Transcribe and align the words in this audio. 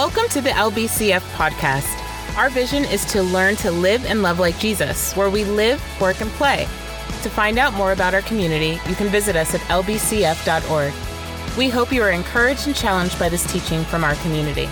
Welcome 0.00 0.28
to 0.30 0.40
the 0.40 0.48
LBCF 0.48 1.20
podcast. 1.34 1.84
Our 2.38 2.48
vision 2.48 2.86
is 2.86 3.04
to 3.12 3.22
learn 3.22 3.56
to 3.56 3.70
live 3.70 4.06
and 4.06 4.22
love 4.22 4.38
like 4.38 4.58
Jesus, 4.58 5.14
where 5.14 5.28
we 5.28 5.44
live, 5.44 5.78
work, 6.00 6.22
and 6.22 6.30
play. 6.30 6.64
To 7.20 7.28
find 7.28 7.58
out 7.58 7.74
more 7.74 7.92
about 7.92 8.14
our 8.14 8.22
community, 8.22 8.80
you 8.88 8.94
can 8.94 9.08
visit 9.08 9.36
us 9.36 9.54
at 9.54 9.60
lbcf.org. 9.60 10.94
We 11.58 11.68
hope 11.68 11.92
you 11.92 12.02
are 12.02 12.12
encouraged 12.12 12.66
and 12.66 12.74
challenged 12.74 13.18
by 13.18 13.28
this 13.28 13.44
teaching 13.52 13.84
from 13.84 14.02
our 14.02 14.14
community. 14.14 14.70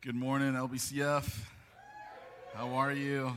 Good 0.00 0.16
morning, 0.16 0.54
LBCF. 0.54 1.38
How 2.54 2.68
are 2.70 2.92
you? 2.92 3.36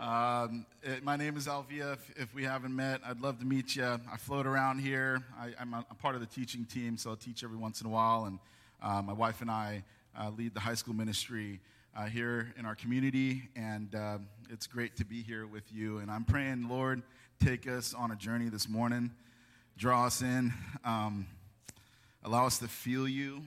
Um, 0.00 0.64
it, 0.84 1.02
my 1.02 1.16
name 1.16 1.36
is 1.36 1.48
Alvia. 1.48 1.94
If, 1.94 2.12
if, 2.16 2.34
we 2.34 2.44
haven't 2.44 2.74
met, 2.74 3.00
I'd 3.04 3.20
love 3.20 3.40
to 3.40 3.44
meet 3.44 3.74
you. 3.74 3.84
I 3.84 4.16
float 4.16 4.46
around 4.46 4.78
here. 4.78 5.24
I, 5.36 5.60
am 5.60 5.74
a, 5.74 5.84
a, 5.90 5.94
part 5.96 6.14
of 6.14 6.20
the 6.20 6.26
teaching 6.28 6.64
team, 6.66 6.96
so 6.96 7.10
I 7.10 7.14
teach 7.16 7.42
every 7.42 7.56
once 7.56 7.80
in 7.80 7.88
a 7.88 7.90
while. 7.90 8.26
And 8.26 8.38
uh, 8.80 9.02
my 9.02 9.12
wife 9.12 9.40
and 9.40 9.50
I 9.50 9.82
uh, 10.16 10.30
lead 10.30 10.54
the 10.54 10.60
high 10.60 10.74
school 10.74 10.94
ministry 10.94 11.58
uh, 11.96 12.04
here 12.04 12.54
in 12.56 12.64
our 12.64 12.76
community. 12.76 13.48
And 13.56 13.92
uh, 13.92 14.18
it's 14.50 14.68
great 14.68 14.94
to 14.98 15.04
be 15.04 15.20
here 15.20 15.48
with 15.48 15.64
you. 15.72 15.98
And 15.98 16.12
I'm 16.12 16.24
praying, 16.24 16.68
Lord, 16.68 17.02
take 17.44 17.66
us 17.66 17.92
on 17.92 18.12
a 18.12 18.16
journey 18.16 18.48
this 18.48 18.68
morning, 18.68 19.10
draw 19.76 20.06
us 20.06 20.22
in, 20.22 20.54
um, 20.84 21.26
allow 22.22 22.46
us 22.46 22.58
to 22.60 22.68
feel 22.68 23.08
you 23.08 23.42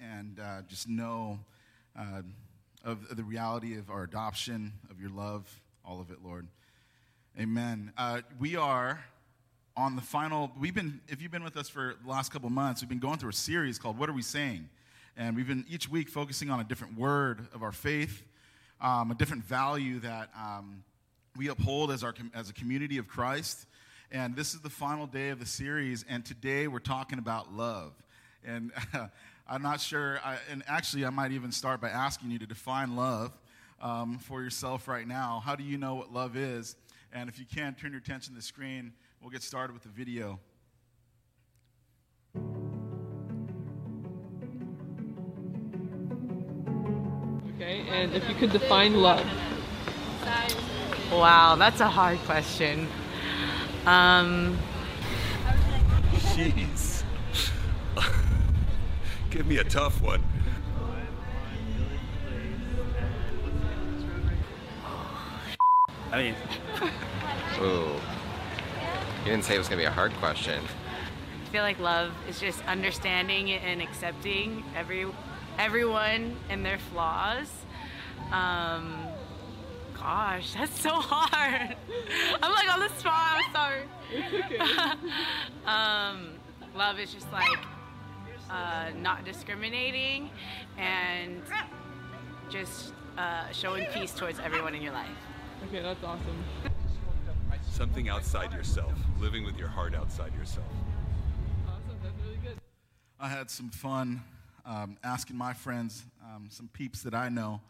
and 0.00 0.40
uh, 0.40 0.62
just 0.68 0.88
know 0.88 1.38
uh, 1.98 2.22
of, 2.82 3.14
the 3.14 3.24
reality 3.24 3.76
of 3.76 3.90
our 3.90 4.04
adoption, 4.04 4.72
of 4.90 4.98
your 4.98 5.10
love, 5.10 5.46
all 5.84 6.00
of 6.00 6.10
it, 6.10 6.18
Lord. 6.24 6.46
Amen. 7.38 7.92
Uh, 7.96 8.20
we 8.38 8.56
are 8.56 9.04
on 9.76 9.96
the 9.96 10.02
final, 10.02 10.52
we've 10.58 10.74
been, 10.74 11.00
if 11.08 11.22
you've 11.22 11.32
been 11.32 11.44
with 11.44 11.56
us 11.56 11.68
for 11.68 11.96
the 12.02 12.10
last 12.10 12.30
couple 12.30 12.50
months, 12.50 12.82
we've 12.82 12.88
been 12.88 12.98
going 12.98 13.18
through 13.18 13.30
a 13.30 13.34
series 13.34 13.78
called 13.78 13.98
What 13.98 14.08
Are 14.08 14.12
We 14.12 14.22
Saying? 14.22 14.68
And 15.16 15.34
we've 15.34 15.46
been 15.46 15.64
each 15.68 15.88
week 15.88 16.08
focusing 16.08 16.50
on 16.50 16.60
a 16.60 16.64
different 16.64 16.96
word 16.96 17.46
of 17.54 17.62
our 17.62 17.72
faith, 17.72 18.22
um, 18.80 19.10
a 19.10 19.14
different 19.14 19.44
value 19.44 19.98
that 20.00 20.30
um, 20.38 20.84
we 21.36 21.48
uphold 21.48 21.90
as, 21.90 22.04
our, 22.04 22.14
as 22.34 22.48
a 22.48 22.52
community 22.52 22.98
of 22.98 23.08
Christ. 23.08 23.66
And 24.10 24.36
this 24.36 24.54
is 24.54 24.60
the 24.60 24.70
final 24.70 25.06
day 25.06 25.30
of 25.30 25.40
the 25.40 25.46
series, 25.46 26.04
and 26.08 26.24
today 26.24 26.68
we're 26.68 26.78
talking 26.78 27.18
about 27.18 27.52
love. 27.52 27.92
And 28.44 28.72
I'm 29.48 29.62
not 29.62 29.80
sure, 29.80 30.20
I, 30.22 30.36
and 30.50 30.62
actually, 30.68 31.04
I 31.06 31.10
might 31.10 31.32
even 31.32 31.50
start 31.50 31.80
by 31.80 31.88
asking 31.88 32.30
you 32.30 32.38
to 32.38 32.46
define 32.46 32.94
love 32.94 33.32
um, 33.82 34.18
for 34.18 34.42
yourself 34.42 34.88
right 34.88 35.06
now. 35.06 35.42
How 35.44 35.56
do 35.56 35.64
you 35.64 35.76
know 35.76 35.96
what 35.96 36.12
love 36.12 36.36
is? 36.36 36.76
And 37.12 37.28
if 37.28 37.38
you 37.38 37.44
can, 37.44 37.74
turn 37.74 37.90
your 37.90 38.00
attention 38.00 38.32
to 38.32 38.36
the 38.36 38.46
screen. 38.46 38.92
We'll 39.20 39.30
get 39.30 39.42
started 39.42 39.74
with 39.74 39.82
the 39.82 39.90
video. 39.90 40.40
Okay, 47.56 47.84
and 47.90 48.14
if 48.14 48.26
you 48.28 48.34
could 48.36 48.52
define 48.52 48.94
love. 48.94 49.26
Wow, 51.10 51.56
that's 51.56 51.80
a 51.80 51.88
hard 51.88 52.18
question. 52.20 52.88
Um, 53.84 54.58
Jeez. 56.32 57.02
Give 59.30 59.46
me 59.46 59.58
a 59.58 59.64
tough 59.64 60.00
one. 60.00 60.22
I 66.12 66.22
mean. 66.22 66.34
Ooh. 67.60 67.88
You 69.24 69.30
didn't 69.30 69.44
say 69.44 69.54
it 69.54 69.58
was 69.58 69.68
going 69.68 69.78
to 69.78 69.82
be 69.82 69.86
a 69.86 69.90
hard 69.90 70.12
question. 70.14 70.62
I 70.62 71.48
feel 71.50 71.62
like 71.62 71.78
love 71.78 72.12
is 72.28 72.38
just 72.38 72.62
understanding 72.66 73.50
and 73.50 73.80
accepting 73.80 74.64
every 74.76 75.06
everyone 75.58 76.36
and 76.50 76.64
their 76.64 76.78
flaws. 76.78 77.48
Um, 78.30 79.06
gosh, 79.96 80.54
that's 80.54 80.80
so 80.80 80.90
hard. 80.90 81.76
I'm 82.42 82.52
like 82.52 82.72
on 82.72 82.80
the 82.80 82.88
spot. 82.98 83.40
I'm 83.44 83.52
sorry. 83.52 83.82
It's 84.10 84.34
okay. 84.34 84.58
um, 85.66 86.32
love 86.74 86.98
is 86.98 87.12
just 87.12 87.30
like 87.32 87.58
uh, 88.50 88.90
not 89.00 89.24
discriminating, 89.24 90.30
and 90.76 91.42
just 92.50 92.92
uh, 93.16 93.50
showing 93.52 93.86
peace 93.94 94.12
towards 94.12 94.40
everyone 94.40 94.74
in 94.74 94.82
your 94.82 94.92
life. 94.92 95.08
Okay, 95.68 95.80
that's 95.82 96.02
awesome. 96.04 96.44
Something 97.70 98.08
outside 98.08 98.52
yourself, 98.52 98.92
living 99.20 99.44
with 99.44 99.56
your 99.56 99.68
heart 99.68 99.94
outside 99.94 100.34
yourself. 100.34 100.66
Awesome, 101.66 101.98
that's 102.02 102.14
really 102.24 102.38
good. 102.42 102.58
I 103.18 103.28
had 103.28 103.50
some 103.50 103.70
fun 103.70 104.22
um, 104.66 104.96
asking 105.02 105.36
my 105.36 105.52
friends, 105.52 106.04
um, 106.22 106.48
some 106.50 106.68
peeps 106.68 107.02
that 107.02 107.14
I 107.14 107.28
know, 107.28 107.60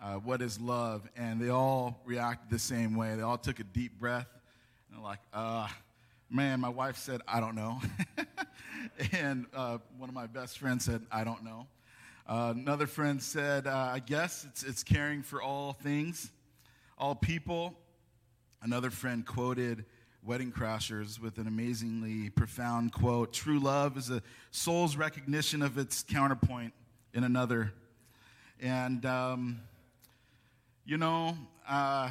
uh, 0.00 0.14
what 0.14 0.42
is 0.42 0.60
love, 0.60 1.08
and 1.16 1.40
they 1.40 1.48
all 1.48 2.00
reacted 2.04 2.50
the 2.50 2.58
same 2.58 2.96
way. 2.96 3.14
They 3.16 3.22
all 3.22 3.38
took 3.38 3.60
a 3.60 3.64
deep 3.64 3.98
breath, 3.98 4.28
and 4.88 4.98
they're 4.98 5.04
like, 5.04 5.20
uh, 5.32 5.68
man, 6.30 6.60
my 6.60 6.68
wife 6.68 6.96
said, 6.96 7.20
I 7.28 7.40
don't 7.40 7.54
know. 7.54 7.80
and 9.12 9.46
uh, 9.54 9.78
one 9.98 10.08
of 10.08 10.14
my 10.14 10.26
best 10.26 10.58
friends 10.58 10.84
said, 10.84 11.02
I 11.10 11.24
don't 11.24 11.44
know. 11.44 11.66
Uh, 12.26 12.54
another 12.56 12.86
friend 12.86 13.22
said, 13.22 13.66
uh, 13.66 13.90
I 13.92 13.98
guess 13.98 14.46
it's, 14.48 14.62
it's 14.62 14.82
caring 14.82 15.22
for 15.22 15.42
all 15.42 15.72
things, 15.72 16.30
all 17.02 17.16
people. 17.16 17.74
Another 18.62 18.88
friend 18.88 19.26
quoted 19.26 19.84
Wedding 20.22 20.52
Crashers 20.52 21.18
with 21.18 21.38
an 21.38 21.48
amazingly 21.48 22.30
profound 22.30 22.92
quote 22.92 23.32
True 23.32 23.58
love 23.58 23.96
is 23.96 24.08
a 24.08 24.22
soul's 24.52 24.94
recognition 24.94 25.62
of 25.62 25.78
its 25.78 26.04
counterpoint 26.04 26.72
in 27.12 27.24
another. 27.24 27.72
And, 28.60 29.04
um, 29.04 29.62
you 30.84 30.96
know, 30.96 31.36
uh, 31.68 32.08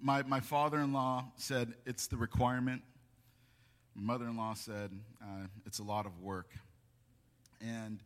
my, 0.00 0.22
my 0.22 0.40
father 0.40 0.78
in 0.78 0.94
law 0.94 1.26
said 1.36 1.74
it's 1.84 2.06
the 2.06 2.16
requirement 2.16 2.80
my 3.94 4.02
mother 4.14 4.24
in 4.24 4.38
law 4.38 4.54
said, 4.54 4.90
uh, 5.22 5.46
it's 5.66 5.80
a 5.80 5.84
lot 5.84 6.06
of 6.06 6.18
work. 6.20 6.50
And 7.60 8.00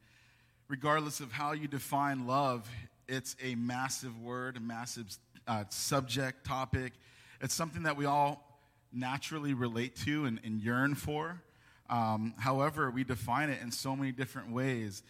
regardless 0.68 1.20
of 1.20 1.30
how 1.30 1.52
you 1.52 1.68
define 1.68 2.26
love, 2.26 2.68
it's 3.08 3.34
a 3.42 3.54
massive 3.54 4.20
word, 4.20 4.58
a 4.58 4.60
massive 4.60 5.16
uh, 5.48 5.64
subject, 5.70 6.44
topic. 6.44 6.92
It's 7.40 7.54
something 7.54 7.82
that 7.84 7.96
we 7.96 8.04
all 8.04 8.60
naturally 8.92 9.54
relate 9.54 9.96
to 9.96 10.26
and, 10.26 10.38
and 10.44 10.60
yearn 10.60 10.94
for. 10.94 11.42
Um, 11.90 12.34
however, 12.38 12.90
we 12.90 13.02
define 13.02 13.48
it 13.48 13.60
in 13.62 13.72
so 13.72 13.96
many 13.96 14.12
different 14.12 14.52
ways. 14.52 15.02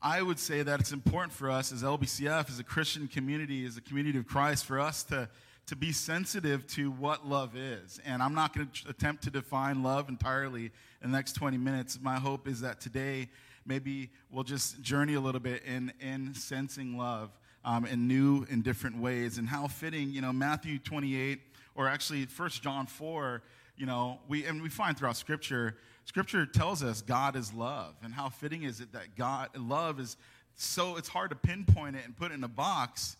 I 0.00 0.22
would 0.22 0.38
say 0.38 0.62
that 0.62 0.80
it's 0.80 0.92
important 0.92 1.32
for 1.32 1.50
us 1.50 1.72
as 1.72 1.82
LBCF, 1.82 2.48
as 2.48 2.58
a 2.58 2.64
Christian 2.64 3.08
community, 3.08 3.66
as 3.66 3.76
a 3.76 3.80
community 3.80 4.18
of 4.18 4.26
Christ, 4.26 4.64
for 4.64 4.78
us 4.78 5.02
to 5.04 5.28
to 5.66 5.76
be 5.76 5.92
sensitive 5.92 6.66
to 6.66 6.90
what 6.90 7.26
love 7.26 7.56
is. 7.56 7.98
And 8.04 8.22
I'm 8.22 8.34
not 8.34 8.54
going 8.54 8.68
to 8.68 8.88
attempt 8.90 9.24
to 9.24 9.30
define 9.30 9.82
love 9.82 10.10
entirely 10.10 10.70
in 11.02 11.10
the 11.10 11.16
next 11.16 11.32
20 11.32 11.56
minutes. 11.56 11.98
My 12.02 12.16
hope 12.16 12.46
is 12.46 12.60
that 12.60 12.82
today, 12.82 13.30
maybe 13.64 14.10
we'll 14.30 14.44
just 14.44 14.82
journey 14.82 15.14
a 15.14 15.20
little 15.20 15.40
bit 15.40 15.62
in, 15.64 15.90
in 16.00 16.34
sensing 16.34 16.98
love 16.98 17.30
um, 17.64 17.86
in 17.86 18.06
new 18.06 18.46
and 18.50 18.62
different 18.62 18.98
ways. 18.98 19.38
And 19.38 19.48
how 19.48 19.66
fitting, 19.68 20.10
you 20.10 20.20
know, 20.20 20.32
Matthew 20.32 20.78
28, 20.78 21.40
or 21.74 21.88
actually 21.88 22.24
1 22.24 22.48
John 22.50 22.86
4, 22.86 23.42
you 23.76 23.86
know, 23.86 24.18
we, 24.28 24.44
and 24.44 24.62
we 24.62 24.68
find 24.68 24.96
throughout 24.96 25.16
Scripture, 25.16 25.76
Scripture 26.04 26.46
tells 26.46 26.82
us 26.82 27.00
God 27.00 27.36
is 27.36 27.52
love. 27.52 27.94
And 28.02 28.12
how 28.12 28.28
fitting 28.28 28.62
is 28.62 28.80
it 28.80 28.92
that 28.92 29.16
God, 29.16 29.48
love 29.56 29.98
is 29.98 30.16
so, 30.56 30.96
it's 30.96 31.08
hard 31.08 31.30
to 31.30 31.36
pinpoint 31.36 31.96
it 31.96 32.02
and 32.04 32.16
put 32.16 32.30
it 32.30 32.34
in 32.34 32.44
a 32.44 32.48
box 32.48 33.16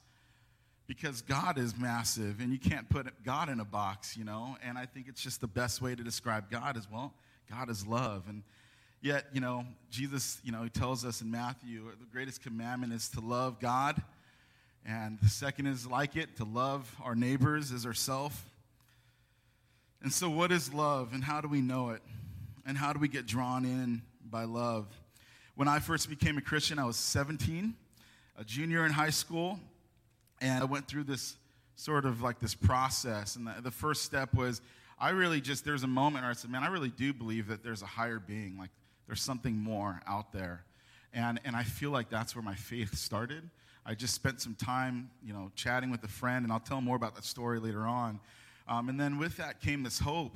because 0.87 1.23
God 1.23 1.59
is 1.59 1.77
massive 1.77 2.41
and 2.41 2.53
you 2.53 2.59
can't 2.59 2.89
put 2.89 3.07
God 3.25 3.49
in 3.49 3.59
a 3.59 3.65
box, 3.65 4.17
you 4.17 4.25
know. 4.25 4.57
And 4.63 4.79
I 4.79 4.87
think 4.87 5.09
it's 5.09 5.23
just 5.23 5.41
the 5.41 5.49
best 5.49 5.83
way 5.83 5.95
to 5.95 6.03
describe 6.05 6.51
God 6.51 6.77
as 6.77 6.89
well. 6.91 7.15
God 7.51 7.71
is 7.71 7.87
love. 7.87 8.25
And 8.29 8.43
yet, 9.01 9.27
you 9.33 9.41
know, 9.41 9.65
Jesus, 9.91 10.41
you 10.45 10.53
know, 10.53 10.63
he 10.63 10.69
tells 10.69 11.05
us 11.05 11.23
in 11.23 11.31
Matthew 11.31 11.91
the 11.99 12.07
greatest 12.13 12.43
commandment 12.43 12.93
is 12.93 13.09
to 13.11 13.21
love 13.21 13.59
God. 13.59 14.01
And 14.87 15.19
the 15.21 15.29
second 15.29 15.67
is 15.67 15.87
like 15.87 16.17
it, 16.17 16.37
to 16.37 16.45
love 16.45 16.95
our 17.03 17.15
neighbors 17.15 17.73
as 17.73 17.87
ourselves. 17.87 18.37
And 20.03 20.13
so, 20.13 20.29
what 20.29 20.53
is 20.53 20.75
love 20.75 21.15
and 21.15 21.25
how 21.25 21.41
do 21.41 21.49
we 21.49 21.63
know 21.63 21.91
it? 21.91 22.03
And 22.67 22.77
how 22.77 22.93
do 22.93 22.99
we 22.99 23.09
get 23.09 23.27
drawn 23.27 23.65
in 23.65 24.03
by 24.31 24.45
love? 24.45 24.87
When 25.55 25.69
I 25.69 25.79
first 25.79 26.11
became 26.11 26.37
a 26.37 26.43
Christian, 26.43 26.79
I 26.79 26.85
was 26.85 26.97
17, 26.97 27.75
a 28.37 28.45
junior 28.45 28.85
in 28.85 28.93
high 28.93 29.11
school. 29.11 29.59
And 30.41 30.63
I 30.63 30.67
went 30.67 30.89
through 30.89 31.05
this 31.05 31.37
sort 31.77 32.05
of 32.05 32.21
like 32.21 32.39
this 32.39 32.55
process. 32.55 33.37
And 33.37 33.47
the, 33.47 33.55
the 33.63 33.71
first 33.71 34.03
step 34.03 34.35
was 34.35 34.61
I 34.99 35.11
really 35.11 35.41
just, 35.41 35.65
there's 35.65 35.83
a 35.83 35.89
moment 35.89 36.25
where 36.25 36.31
I 36.31 36.35
said, 36.35 36.51
man, 36.51 36.63
I 36.63 36.69
really 36.69 36.91
do 36.91 37.13
believe 37.13 37.49
that 37.49 37.63
there's 37.63 37.83
a 37.83 37.87
higher 37.87 38.19
being, 38.19 38.59
like 38.59 38.71
there's 39.07 39.23
something 39.23 39.57
more 39.57 40.01
out 40.07 40.33
there. 40.33 40.65
And, 41.13 41.41
and 41.45 41.55
I 41.55 41.63
feel 41.63 41.91
like 41.91 42.11
that's 42.11 42.35
where 42.35 42.43
my 42.43 42.55
faith 42.55 42.95
started. 42.97 43.49
I 43.87 43.95
just 43.95 44.15
spent 44.15 44.41
some 44.41 44.55
time, 44.55 45.11
you 45.23 45.33
know, 45.33 45.51
chatting 45.55 45.91
with 45.91 46.03
a 46.05 46.09
friend, 46.09 46.45
and 46.45 46.53
I'll 46.53 46.61
tell 46.61 46.81
more 46.81 46.97
about 46.97 47.15
that 47.17 47.25
story 47.25 47.59
later 47.61 47.83
on. 47.83 48.19
Um, 48.67 48.89
and 48.89 48.99
then 48.99 49.19
with 49.19 49.37
that 49.37 49.61
came 49.61 49.83
this 49.83 49.99
hope, 49.99 50.35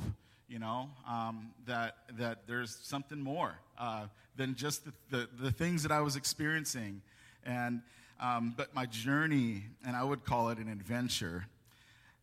you 0.49 0.59
know, 0.59 0.91
um, 1.09 1.50
that, 1.67 1.97
that 2.19 2.47
there's 2.47 2.79
something 2.83 3.21
more 3.21 3.59
uh, 3.79 4.06
than 4.37 4.55
just 4.55 4.85
the, 4.85 4.93
the, 5.11 5.29
the, 5.41 5.50
things 5.50 5.83
that 5.83 5.93
I 5.93 6.00
was 6.00 6.17
experiencing. 6.17 7.00
And, 7.45 7.81
um, 8.21 8.53
but 8.56 8.75
my 8.75 8.85
journey, 8.85 9.65
and 9.87 9.97
I 9.97 10.05
would 10.05 10.25
call 10.25 10.51
it 10.51 10.59
an 10.59 10.69
adventure, 10.69 11.47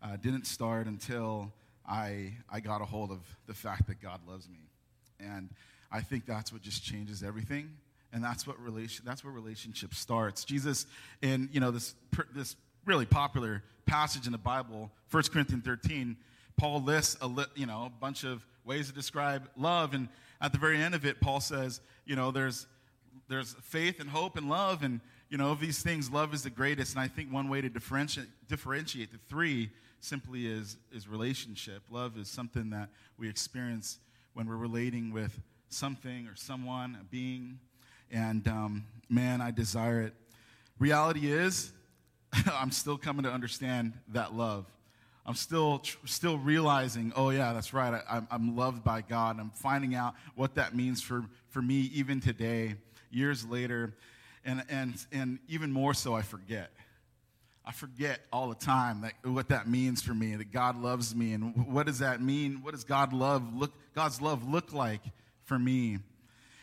uh, 0.04 0.18
didn't 0.18 0.46
start 0.46 0.86
until 0.86 1.52
I, 1.88 2.34
I 2.52 2.60
got 2.60 2.82
a 2.82 2.86
hold 2.86 3.12
of 3.12 3.20
the 3.48 3.54
fact 3.54 3.88
that 3.88 4.00
God 4.00 4.20
loves 4.28 4.48
me. 4.48 4.70
And 5.20 5.50
I 5.92 6.02
think 6.02 6.26
that's 6.26 6.54
what 6.54 6.62
just 6.62 6.84
changes 6.84 7.24
everything. 7.24 7.72
And 8.16 8.24
that's 8.24 8.48
what 8.48 8.58
relation, 8.60 9.04
that's 9.06 9.26
where 9.26 9.34
relationship 9.34 9.94
starts. 9.94 10.46
Jesus, 10.46 10.88
in 11.22 11.50
you 11.52 11.60
know 11.60 11.70
this, 11.70 11.94
this 12.34 12.56
really 12.86 13.06
popular 13.06 13.62
passage 13.86 14.26
in 14.26 14.32
the 14.32 14.38
Bible, 14.38 14.90
1 15.12 15.24
Corinthians 15.24 15.66
13, 15.66 16.16
Paul 16.58 16.82
lists 16.82 17.18
a, 17.22 17.28
li- 17.28 17.44
you 17.56 17.66
know, 17.66 17.86
a 17.86 17.90
bunch 17.90 18.24
of 18.24 18.46
ways 18.64 18.88
to 18.88 18.94
describe 18.94 19.50
love. 19.58 19.94
And 19.94 20.08
at 20.42 20.54
the 20.54 20.58
very 20.58 20.82
end 20.82 20.96
of 20.96 21.06
it, 21.06 21.20
Paul 21.20 21.42
says, 21.42 21.82
you 22.06 22.16
know, 22.16 22.32
there's, 22.32 22.68
there's 23.28 23.54
faith 23.62 24.00
and 24.00 24.10
hope 24.10 24.38
and 24.38 24.50
love. 24.50 24.82
And, 24.82 25.02
you 25.30 25.38
know, 25.38 25.52
of 25.52 25.60
these 25.60 25.84
things, 25.84 26.10
love 26.10 26.34
is 26.34 26.42
the 26.42 26.50
greatest. 26.50 26.96
And 26.96 27.04
I 27.04 27.10
think 27.10 27.34
one 27.34 27.50
way 27.50 27.60
to 27.60 27.70
differentiate, 27.70 28.30
differentiate 28.48 29.12
the 29.12 29.20
three 29.28 29.72
simply 30.00 30.48
is, 30.48 30.78
is 30.94 31.06
relationship. 31.08 31.84
Love 31.90 32.18
is 32.18 32.30
something 32.30 32.70
that 32.70 32.90
we 33.18 33.28
experience 33.28 34.00
when 34.34 34.48
we're 34.48 34.56
relating 34.56 35.12
with 35.12 35.42
something 35.68 36.28
or 36.28 36.36
someone, 36.36 36.98
a 37.02 37.04
being. 37.04 37.60
And 38.16 38.48
um, 38.48 38.86
man, 39.10 39.42
I 39.42 39.52
desire 39.52 40.02
it. 40.02 40.14
Reality 40.80 41.30
is, 41.30 41.74
I'm 42.54 42.72
still 42.72 42.98
coming 42.98 43.24
to 43.24 43.30
understand 43.30 43.92
that 44.14 44.34
love. 44.34 44.66
I'm 45.26 45.36
still 45.36 45.82
still 46.06 46.38
realizing, 46.38 47.12
oh 47.18 47.32
yeah, 47.32 47.52
that's 47.52 47.74
right. 47.74 48.02
I, 48.10 48.22
am 48.32 48.56
loved 48.56 48.86
by 48.86 49.02
God. 49.02 49.38
I'm 49.38 49.50
finding 49.50 49.96
out 49.96 50.14
what 50.36 50.56
that 50.56 50.74
means 50.74 51.02
for, 51.02 51.26
for 51.50 51.62
me 51.62 51.92
even 51.94 52.22
today, 52.22 52.76
years 53.12 53.46
later, 53.46 53.94
and 54.46 54.64
and 54.70 55.06
and 55.12 55.40
even 55.50 55.74
more 55.74 55.94
so, 55.94 56.14
I 56.14 56.22
forget. 56.22 56.72
I 57.66 57.74
forget 57.74 58.22
all 58.32 58.48
the 58.48 58.56
time 58.56 59.02
that, 59.02 59.14
what 59.30 59.50
that 59.50 59.68
means 59.68 60.02
for 60.02 60.14
me. 60.14 60.36
That 60.36 60.54
God 60.54 60.82
loves 60.82 61.14
me, 61.14 61.34
and 61.34 61.68
what 61.74 61.86
does 61.86 62.00
that 62.00 62.22
mean? 62.22 62.62
What 62.62 62.76
does 62.76 62.86
God 62.86 63.12
love 63.12 63.54
look? 63.54 63.74
God's 63.94 64.22
love 64.22 64.48
look 64.48 64.72
like 64.72 65.02
for 65.44 65.60
me? 65.60 65.98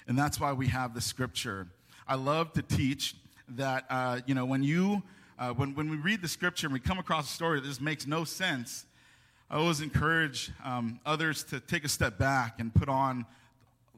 And 0.06 0.18
that's 0.18 0.40
why 0.40 0.52
we 0.52 0.68
have 0.68 0.94
the 0.94 1.00
scripture. 1.00 1.68
I 2.06 2.16
love 2.16 2.52
to 2.54 2.62
teach 2.62 3.14
that 3.50 3.84
uh, 3.90 4.20
you 4.26 4.34
know 4.34 4.44
when 4.44 4.62
you 4.62 5.02
uh, 5.38 5.52
when, 5.52 5.74
when 5.74 5.90
we 5.90 5.96
read 5.96 6.22
the 6.22 6.28
scripture 6.28 6.68
and 6.68 6.74
we 6.74 6.78
come 6.78 6.98
across 6.98 7.28
a 7.28 7.34
story 7.34 7.58
that 7.58 7.66
just 7.66 7.80
makes 7.80 8.06
no 8.06 8.22
sense, 8.22 8.86
I 9.50 9.56
always 9.56 9.80
encourage 9.80 10.52
um, 10.64 11.00
others 11.04 11.42
to 11.44 11.58
take 11.58 11.84
a 11.84 11.88
step 11.88 12.16
back 12.16 12.60
and 12.60 12.72
put 12.72 12.88
on, 12.88 13.26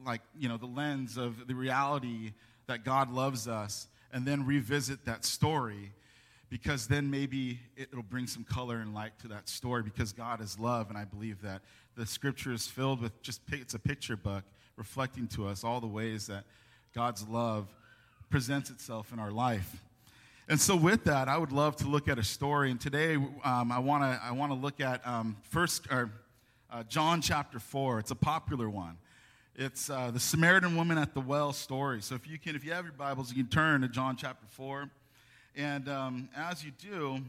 like, 0.06 0.22
you 0.38 0.48
know, 0.48 0.56
the 0.56 0.66
lens 0.66 1.16
of 1.16 1.46
the 1.46 1.54
reality 1.54 2.32
that 2.66 2.82
God 2.82 3.12
loves 3.12 3.46
us 3.46 3.88
and 4.12 4.24
then 4.24 4.46
revisit 4.46 5.04
that 5.04 5.24
story 5.24 5.92
because 6.48 6.86
then 6.86 7.10
maybe 7.10 7.60
it'll 7.76 8.02
bring 8.02 8.26
some 8.26 8.44
color 8.44 8.78
and 8.78 8.94
light 8.94 9.12
to 9.18 9.28
that 9.28 9.48
story 9.48 9.82
because 9.82 10.12
God 10.12 10.40
is 10.40 10.58
love. 10.58 10.88
And 10.88 10.96
I 10.96 11.04
believe 11.04 11.42
that 11.42 11.62
the 11.94 12.06
scripture 12.06 12.52
is 12.52 12.66
filled 12.66 13.02
with 13.02 13.20
just, 13.22 13.42
it's 13.52 13.74
a 13.74 13.78
picture 13.78 14.16
book 14.16 14.44
reflecting 14.76 15.28
to 15.28 15.46
us 15.46 15.64
all 15.64 15.80
the 15.80 15.86
ways 15.86 16.26
that 16.26 16.44
God's 16.94 17.26
love 17.28 17.68
presents 18.30 18.70
itself 18.70 19.12
in 19.12 19.18
our 19.18 19.30
life. 19.30 19.82
And 20.48 20.60
so, 20.60 20.76
with 20.76 21.04
that, 21.04 21.28
I 21.28 21.38
would 21.38 21.52
love 21.52 21.76
to 21.76 21.88
look 21.88 22.08
at 22.08 22.18
a 22.18 22.22
story. 22.22 22.70
And 22.70 22.80
today, 22.80 23.14
um, 23.14 23.72
I 23.72 23.78
want 23.78 24.02
to 24.02 24.20
I 24.22 24.32
want 24.32 24.52
to 24.52 24.58
look 24.58 24.80
at 24.80 25.06
um, 25.06 25.36
first 25.42 25.86
or, 25.90 26.10
uh, 26.70 26.82
John 26.82 27.22
chapter 27.22 27.58
four. 27.58 27.98
It's 27.98 28.10
a 28.10 28.16
popular 28.16 28.68
one. 28.68 28.98
It's 29.56 29.88
uh, 29.88 30.10
the 30.10 30.20
Samaritan 30.20 30.76
woman 30.76 30.98
at 30.98 31.14
the 31.14 31.20
well 31.20 31.52
story. 31.52 32.02
So, 32.02 32.14
if 32.14 32.28
you 32.28 32.38
can, 32.38 32.56
if 32.56 32.64
you 32.64 32.72
have 32.72 32.84
your 32.84 32.92
Bibles, 32.92 33.30
you 33.30 33.36
can 33.36 33.50
turn 33.50 33.80
to 33.80 33.88
John 33.88 34.16
chapter 34.16 34.46
four. 34.50 34.90
And 35.56 35.88
um, 35.88 36.28
as 36.36 36.64
you 36.64 36.72
do, 36.72 37.20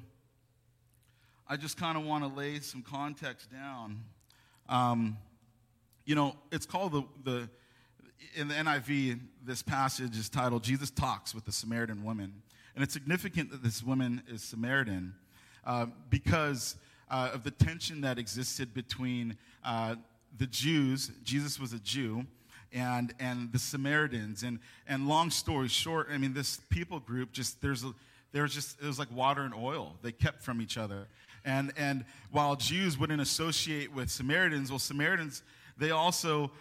I 1.48 1.56
just 1.56 1.78
kind 1.78 1.98
of 1.98 2.04
want 2.04 2.24
to 2.24 2.38
lay 2.38 2.60
some 2.60 2.82
context 2.82 3.50
down. 3.52 4.02
You 6.06 6.16
know, 6.16 6.36
it's 6.52 6.66
called 6.66 6.92
the 6.92 7.04
the 7.24 7.50
in 8.36 8.48
the 8.48 8.56
NIV. 8.56 9.20
This 9.44 9.62
passage 9.62 10.18
is 10.18 10.30
titled 10.30 10.64
"Jesus 10.64 10.90
talks 10.90 11.34
with 11.34 11.46
the 11.46 11.52
Samaritan 11.52 12.04
woman." 12.04 12.42
And 12.76 12.84
it's 12.84 12.94
significant 12.94 13.52
that 13.52 13.64
this 13.64 13.82
woman 13.82 14.22
is 14.28 14.44
Samaritan 14.44 15.16
uh, 15.66 15.88
because 16.10 16.76
uh, 17.10 17.32
of 17.34 17.44
the 17.44 17.52
tension 17.52 18.02
that 18.02 18.20
existed 18.20 18.74
between 18.74 19.38
uh, 19.64 19.96
the 20.38 20.48
Jews, 20.48 21.12
Jesus 21.24 21.60
was 21.60 21.74
a 21.74 21.80
Jew, 21.80 22.26
and, 22.74 23.14
and 23.20 23.52
the 23.54 23.60
Samaritans. 23.60 24.44
And, 24.44 24.60
and 24.88 25.08
long 25.08 25.32
story 25.32 25.70
short, 25.70 26.08
I 26.12 26.18
mean, 26.18 26.34
this 26.34 26.60
people 26.70 27.00
group 27.00 27.32
just, 27.32 27.62
there's 27.62 27.84
a, 27.84 27.94
there's 28.34 28.54
just, 28.54 28.82
it 28.82 28.86
was 28.86 29.00
like 29.00 29.12
water 29.16 29.44
and 29.44 29.54
oil. 29.54 29.96
They 30.02 30.12
kept 30.12 30.44
from 30.44 30.62
each 30.62 30.78
other. 30.78 31.08
And, 31.46 31.72
and 31.78 32.04
while 32.32 32.56
Jews 32.56 32.98
wouldn't 32.98 33.22
associate 33.22 33.94
with 33.94 34.10
Samaritans, 34.10 34.70
well, 34.70 34.80
Samaritans, 34.80 35.44
they 35.78 35.92
also 35.92 36.52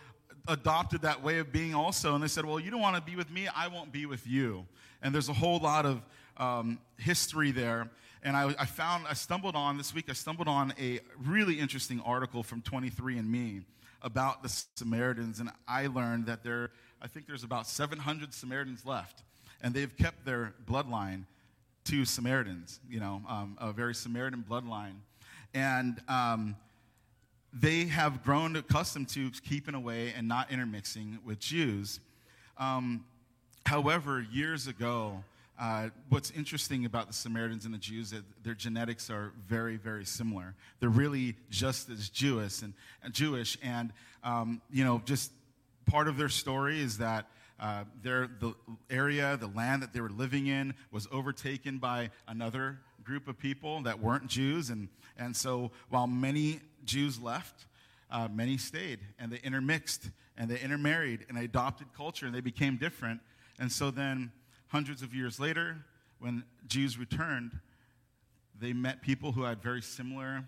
adopted 0.46 1.02
that 1.02 1.22
way 1.22 1.38
of 1.38 1.52
being 1.52 1.74
also. 1.74 2.14
And 2.14 2.22
they 2.22 2.28
said, 2.28 2.44
well, 2.44 2.60
you 2.60 2.70
don't 2.70 2.80
want 2.80 2.96
to 2.96 3.02
be 3.02 3.16
with 3.16 3.30
me, 3.30 3.48
I 3.48 3.68
won't 3.68 3.92
be 3.92 4.06
with 4.06 4.26
you 4.26 4.66
and 5.04 5.14
there's 5.14 5.28
a 5.28 5.34
whole 5.34 5.58
lot 5.58 5.86
of 5.86 6.02
um, 6.38 6.80
history 6.96 7.52
there. 7.52 7.90
And 8.22 8.36
I, 8.36 8.54
I, 8.58 8.64
found, 8.64 9.04
I 9.06 9.12
stumbled 9.12 9.54
on 9.54 9.76
this 9.76 9.94
week, 9.94 10.06
I 10.08 10.14
stumbled 10.14 10.48
on 10.48 10.72
a 10.80 11.00
really 11.22 11.60
interesting 11.60 12.00
article 12.04 12.42
from 12.42 12.62
23andMe 12.62 13.64
about 14.00 14.42
the 14.42 14.64
Samaritans, 14.76 15.40
and 15.40 15.50
I 15.68 15.86
learned 15.86 16.26
that 16.26 16.42
there, 16.42 16.70
I 17.02 17.06
think 17.06 17.26
there's 17.26 17.44
about 17.44 17.66
700 17.66 18.32
Samaritans 18.32 18.86
left, 18.86 19.22
and 19.62 19.74
they've 19.74 19.94
kept 19.94 20.24
their 20.24 20.54
bloodline 20.66 21.26
to 21.84 22.06
Samaritans, 22.06 22.80
you 22.88 22.98
know, 22.98 23.20
um, 23.28 23.58
a 23.60 23.72
very 23.72 23.94
Samaritan 23.94 24.42
bloodline. 24.48 24.96
And 25.52 26.00
um, 26.08 26.56
they 27.54 27.84
have 27.86 28.24
grown 28.24 28.56
accustomed 28.56 29.08
to 29.10 29.30
keeping 29.30 29.74
away 29.74 30.12
and 30.16 30.26
not 30.26 30.50
intermixing 30.50 31.18
with 31.24 31.38
Jews. 31.38 32.00
Um, 32.58 33.04
However, 33.66 34.24
years 34.30 34.66
ago, 34.66 35.24
uh, 35.58 35.88
what's 36.10 36.30
interesting 36.32 36.84
about 36.84 37.06
the 37.06 37.14
Samaritans 37.14 37.64
and 37.64 37.72
the 37.72 37.78
Jews 37.78 38.06
is 38.06 38.18
that 38.18 38.24
their 38.42 38.54
genetics 38.54 39.08
are 39.08 39.32
very, 39.46 39.76
very 39.76 40.04
similar. 40.04 40.54
They're 40.80 40.88
really 40.90 41.36
just 41.48 41.88
as 41.88 42.10
Jewish 42.10 42.60
and, 42.60 42.74
and 43.02 43.14
Jewish, 43.14 43.56
and 43.62 43.92
um, 44.22 44.60
you 44.70 44.84
know, 44.84 45.00
just 45.04 45.32
part 45.86 46.08
of 46.08 46.16
their 46.18 46.28
story 46.28 46.80
is 46.80 46.98
that 46.98 47.26
uh, 47.58 47.84
their, 48.02 48.28
the 48.38 48.54
area, 48.90 49.38
the 49.38 49.46
land 49.46 49.82
that 49.82 49.94
they 49.94 50.00
were 50.00 50.10
living 50.10 50.46
in, 50.46 50.74
was 50.90 51.08
overtaken 51.10 51.78
by 51.78 52.10
another 52.28 52.80
group 53.04 53.28
of 53.28 53.38
people 53.38 53.82
that 53.82 54.00
weren't 54.00 54.26
Jews, 54.26 54.70
and 54.70 54.88
and 55.16 55.36
so 55.36 55.70
while 55.90 56.06
many 56.06 56.60
Jews 56.84 57.20
left, 57.20 57.66
uh, 58.10 58.28
many 58.32 58.56
stayed, 58.56 59.00
and 59.18 59.30
they 59.30 59.38
intermixed, 59.38 60.10
and 60.36 60.50
they 60.50 60.58
intermarried, 60.58 61.26
and 61.28 61.38
they 61.38 61.44
adopted 61.44 61.88
culture, 61.96 62.26
and 62.26 62.34
they 62.34 62.40
became 62.40 62.76
different 62.76 63.20
and 63.58 63.70
so 63.70 63.90
then, 63.90 64.32
hundreds 64.68 65.02
of 65.02 65.14
years 65.14 65.38
later, 65.38 65.76
when 66.18 66.44
Jews 66.66 66.98
returned, 66.98 67.52
they 68.58 68.72
met 68.72 69.02
people 69.02 69.32
who 69.32 69.42
had 69.44 69.62
very 69.62 69.82
similar 69.82 70.44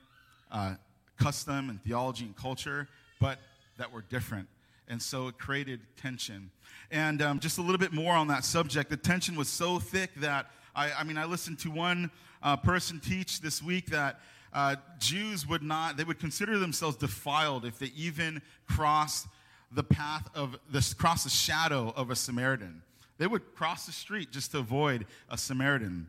uh, 0.51 0.75
custom 1.17 1.71
and 1.71 1.83
theology 1.83 2.25
and 2.25 2.37
culture, 2.37 2.89
but 3.21 3.39
that 3.79 3.93
were 3.93 4.03
different. 4.03 4.49
And 4.89 5.03
so 5.03 5.29
it 5.29 5.39
created 5.39 5.81
tension. 5.97 6.51
And 6.91 7.21
um, 7.21 7.41
just 7.41 7.59
a 7.59 7.63
little 7.63 7.79
bit 7.79 7.93
more 7.93 8.15
on 8.15 8.29
that 8.29 8.45
subject. 8.45 8.91
The 8.91 8.97
tension 8.97 9.35
was 9.37 9.49
so 9.49 9.79
thick 9.79 10.15
that, 10.17 10.47
I, 10.76 10.92
I 10.92 11.04
mean, 11.04 11.16
I 11.16 11.25
listened 11.25 11.59
to 11.61 11.71
one 11.71 12.11
uh, 12.42 12.56
person 12.59 13.00
teach 13.00 13.40
this 13.40 13.62
week 13.62 13.87
that 13.87 14.21
uh, 14.52 14.76
Jews 14.99 15.47
would 15.49 15.62
not, 15.62 15.97
they 15.97 16.04
would 16.04 16.21
consider 16.21 16.59
themselves 16.59 16.97
defiled 16.97 17.64
if 17.64 17.78
they 17.78 17.90
even 17.97 18.42
crossed 18.68 19.26
the 19.73 19.83
path 19.83 20.28
of, 20.35 20.59
this, 20.71 20.92
cross 20.92 21.25
the 21.25 21.30
shadow 21.30 21.95
of 21.97 22.11
a 22.11 22.16
Samaritan. 22.16 22.83
They 23.16 23.26
would 23.26 23.54
cross 23.54 23.87
the 23.87 23.92
street 23.92 24.30
just 24.30 24.52
to 24.52 24.59
avoid 24.59 25.06
a 25.30 25.38
Samaritan. 25.38 26.09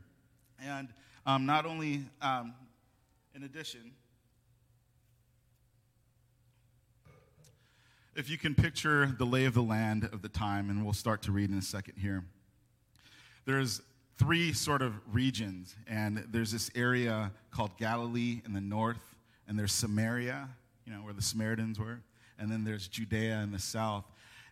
And 0.62 0.90
um, 1.26 1.46
not 1.46 1.66
only, 1.66 2.04
um, 2.22 2.54
in 3.34 3.44
addition, 3.44 3.94
if 8.18 8.30
you 8.30 8.38
can 8.38 8.54
picture 8.54 9.16
the 9.18 9.26
lay 9.26 9.46
of 9.46 9.54
the 9.54 9.64
land 9.64 10.10
of 10.12 10.22
the 10.22 10.30
time, 10.30 10.70
and 10.70 10.84
we'll 10.84 10.94
start 10.94 11.22
to 11.22 11.32
read 11.32 11.50
in 11.50 11.58
a 11.58 11.62
second 11.62 11.96
here. 11.98 12.26
There's 13.46 13.82
three 14.18 14.54
sort 14.54 14.82
of 14.82 14.94
regions, 15.14 15.76
and 15.88 16.26
there's 16.32 16.52
this 16.52 16.72
area 16.76 17.32
called 17.52 17.72
Galilee 17.78 18.42
in 18.46 18.54
the 18.54 18.62
north, 18.62 19.16
and 19.48 19.58
there's 19.58 19.72
Samaria, 19.72 20.50
you 20.86 20.94
know, 20.94 21.00
where 21.00 21.14
the 21.14 21.22
Samaritans 21.22 21.80
were, 21.80 22.02
and 22.40 22.52
then 22.52 22.64
there's 22.64 22.88
Judea 22.88 23.42
in 23.42 23.52
the 23.52 23.60
south. 23.60 24.06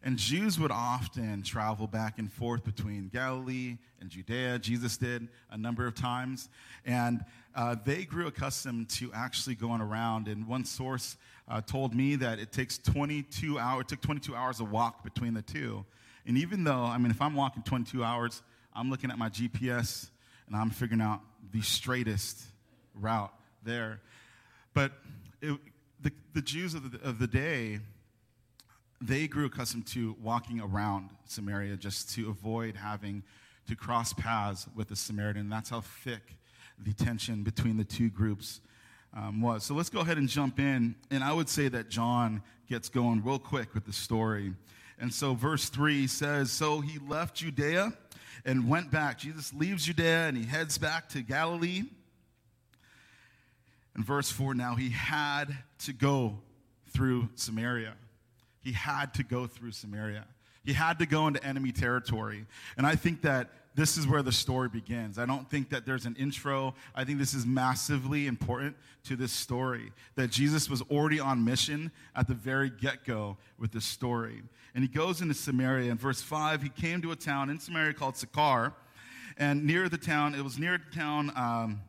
And 0.04 0.20
Jews 0.20 0.60
would 0.60 0.72
often 0.72 1.42
travel 1.42 1.88
back 1.88 2.20
and 2.20 2.32
forth 2.32 2.64
between 2.64 3.10
Galilee 3.12 3.78
and 4.00 4.08
Judea. 4.08 4.60
Jesus 4.60 4.98
did 4.98 5.28
a 5.50 5.58
number 5.58 5.88
of 5.88 5.96
times. 5.96 6.50
And 6.86 7.26
uh, 7.56 7.76
they 7.84 8.04
grew 8.04 8.28
accustomed 8.28 8.90
to 8.90 9.12
actually 9.14 9.56
going 9.56 9.82
around. 9.82 10.28
And 10.28 10.48
one 10.48 10.64
source 10.64 11.18
uh, 11.48 11.62
told 11.62 11.96
me 11.96 12.16
that 12.18 12.38
it 12.38 12.52
takes 12.52 12.78
22 12.78 13.58
hours, 13.58 13.82
it 13.82 13.88
took 13.88 14.02
22 14.02 14.36
hours 14.36 14.60
of 14.60 14.70
walk 14.70 15.04
between 15.04 15.34
the 15.34 15.42
two. 15.42 15.84
And 16.28 16.38
even 16.38 16.64
though, 16.64 16.84
I 16.84 17.00
mean, 17.00 17.10
if 17.10 17.20
I'm 17.20 17.34
walking 17.34 17.64
22 17.64 18.04
hours, 18.04 18.44
I'm 18.76 18.90
looking 18.90 19.10
at 19.10 19.18
my 19.18 19.30
GPS 19.30 20.10
and 20.48 20.56
I'm 20.56 20.70
figuring 20.70 21.02
out 21.02 21.22
the 21.54 21.62
straightest 21.62 22.44
route 22.94 23.34
there. 23.64 24.02
But 24.74 24.92
it, 25.42 25.58
the, 26.02 26.12
the 26.34 26.42
Jews 26.42 26.74
of 26.74 26.92
the, 26.92 27.08
of 27.08 27.20
the 27.20 27.28
day, 27.28 27.80
they 29.02 29.28
grew 29.28 29.46
accustomed 29.46 29.88
to 29.88 30.16
walking 30.22 30.60
around 30.60 31.10
Samaria 31.26 31.78
just 31.78 32.14
to 32.16 32.30
avoid 32.30 32.76
having 32.76 33.24
to 33.68 33.76
cross 33.76 34.14
paths 34.14 34.68
with 34.76 34.90
the 34.90 34.96
Samaritan. 34.96 35.50
That's 35.50 35.70
how 35.70 35.82
thick 35.82 36.36
the 36.78 36.94
tension 36.94 37.44
between 37.44 37.78
the 37.78 37.86
two 37.86 38.10
groups 38.10 38.60
um, 39.14 39.42
was. 39.42 39.64
So 39.64 39.74
let's 39.74 39.90
go 39.90 40.02
ahead 40.02 40.18
and 40.18 40.28
jump 40.28 40.60
in. 40.60 40.96
And 41.10 41.24
I 41.24 41.32
would 41.32 41.48
say 41.48 41.70
that 41.70 41.90
John 41.90 42.44
gets 42.70 42.90
going 42.90 43.24
real 43.24 43.40
quick 43.40 43.74
with 43.74 43.86
the 43.86 43.94
story. 43.94 44.54
And 45.00 45.14
so, 45.14 45.34
verse 45.34 45.70
3 45.70 46.08
says 46.08 46.52
So 46.52 46.82
he 46.82 47.00
left 47.00 47.36
Judea 47.36 47.94
and 48.44 48.68
went 48.68 48.92
back. 48.92 49.20
Jesus 49.20 49.54
leaves 49.54 49.86
Judea 49.86 50.28
and 50.28 50.38
he 50.38 50.44
heads 50.44 50.78
back 50.78 51.10
to 51.10 51.22
Galilee. 51.22 51.84
In 53.96 54.04
verse 54.04 54.32
4 54.32 54.54
now 54.56 54.76
he 54.76 54.90
had 54.90 55.56
to 55.80 55.94
go 55.94 56.40
through 56.90 57.30
Samaria. 57.36 57.94
He 58.62 58.72
had 58.72 59.14
to 59.16 59.24
go 59.24 59.48
through 59.48 59.72
Samaria. 59.72 60.26
He 60.64 60.74
had 60.74 61.00
to 61.00 61.06
go 61.06 61.28
into 61.28 61.44
enemy 61.46 61.72
territory. 61.72 62.46
And 62.78 62.88
I 62.88 62.96
think 62.96 63.22
that 63.22 63.52
this 63.76 63.98
is 63.98 64.08
where 64.08 64.24
the 64.24 64.32
story 64.32 64.70
begins. 64.70 65.20
I 65.20 65.26
don't 65.26 65.50
think 65.50 65.70
that 65.70 65.86
there's 65.86 66.06
an 66.06 66.16
intro. 66.18 66.74
I 66.96 67.04
think 67.04 67.20
this 67.20 67.34
is 67.34 67.46
massively 67.46 68.26
important 68.26 68.78
to 69.04 69.18
this 69.18 69.34
story 69.34 69.92
that 70.16 70.32
Jesus 70.32 70.70
was 70.70 70.82
already 70.84 71.20
on 71.20 71.44
mission 71.44 71.92
at 72.16 72.28
the 72.28 72.34
very 72.34 72.70
get 72.70 73.04
go 73.04 73.38
with 73.60 73.74
this 73.74 73.84
story. 73.84 74.42
And 74.74 74.84
he 74.84 74.88
goes 74.88 75.22
into 75.22 75.34
Samaria. 75.34 75.92
In 75.92 75.98
verse 75.98 76.22
5, 76.22 76.64
he 76.64 76.70
came 76.70 77.02
to 77.02 77.12
a 77.12 77.18
town 77.18 77.50
in 77.50 77.60
Samaria 77.60 77.94
called 77.94 78.16
Sychar. 78.16 78.74
And 79.38 79.66
near 79.66 79.90
the 79.90 79.98
town, 79.98 80.36
it 80.36 80.42
was 80.42 80.58
near 80.58 80.78
the 80.78 80.96
town, 80.96 81.34
um, 81.36 81.82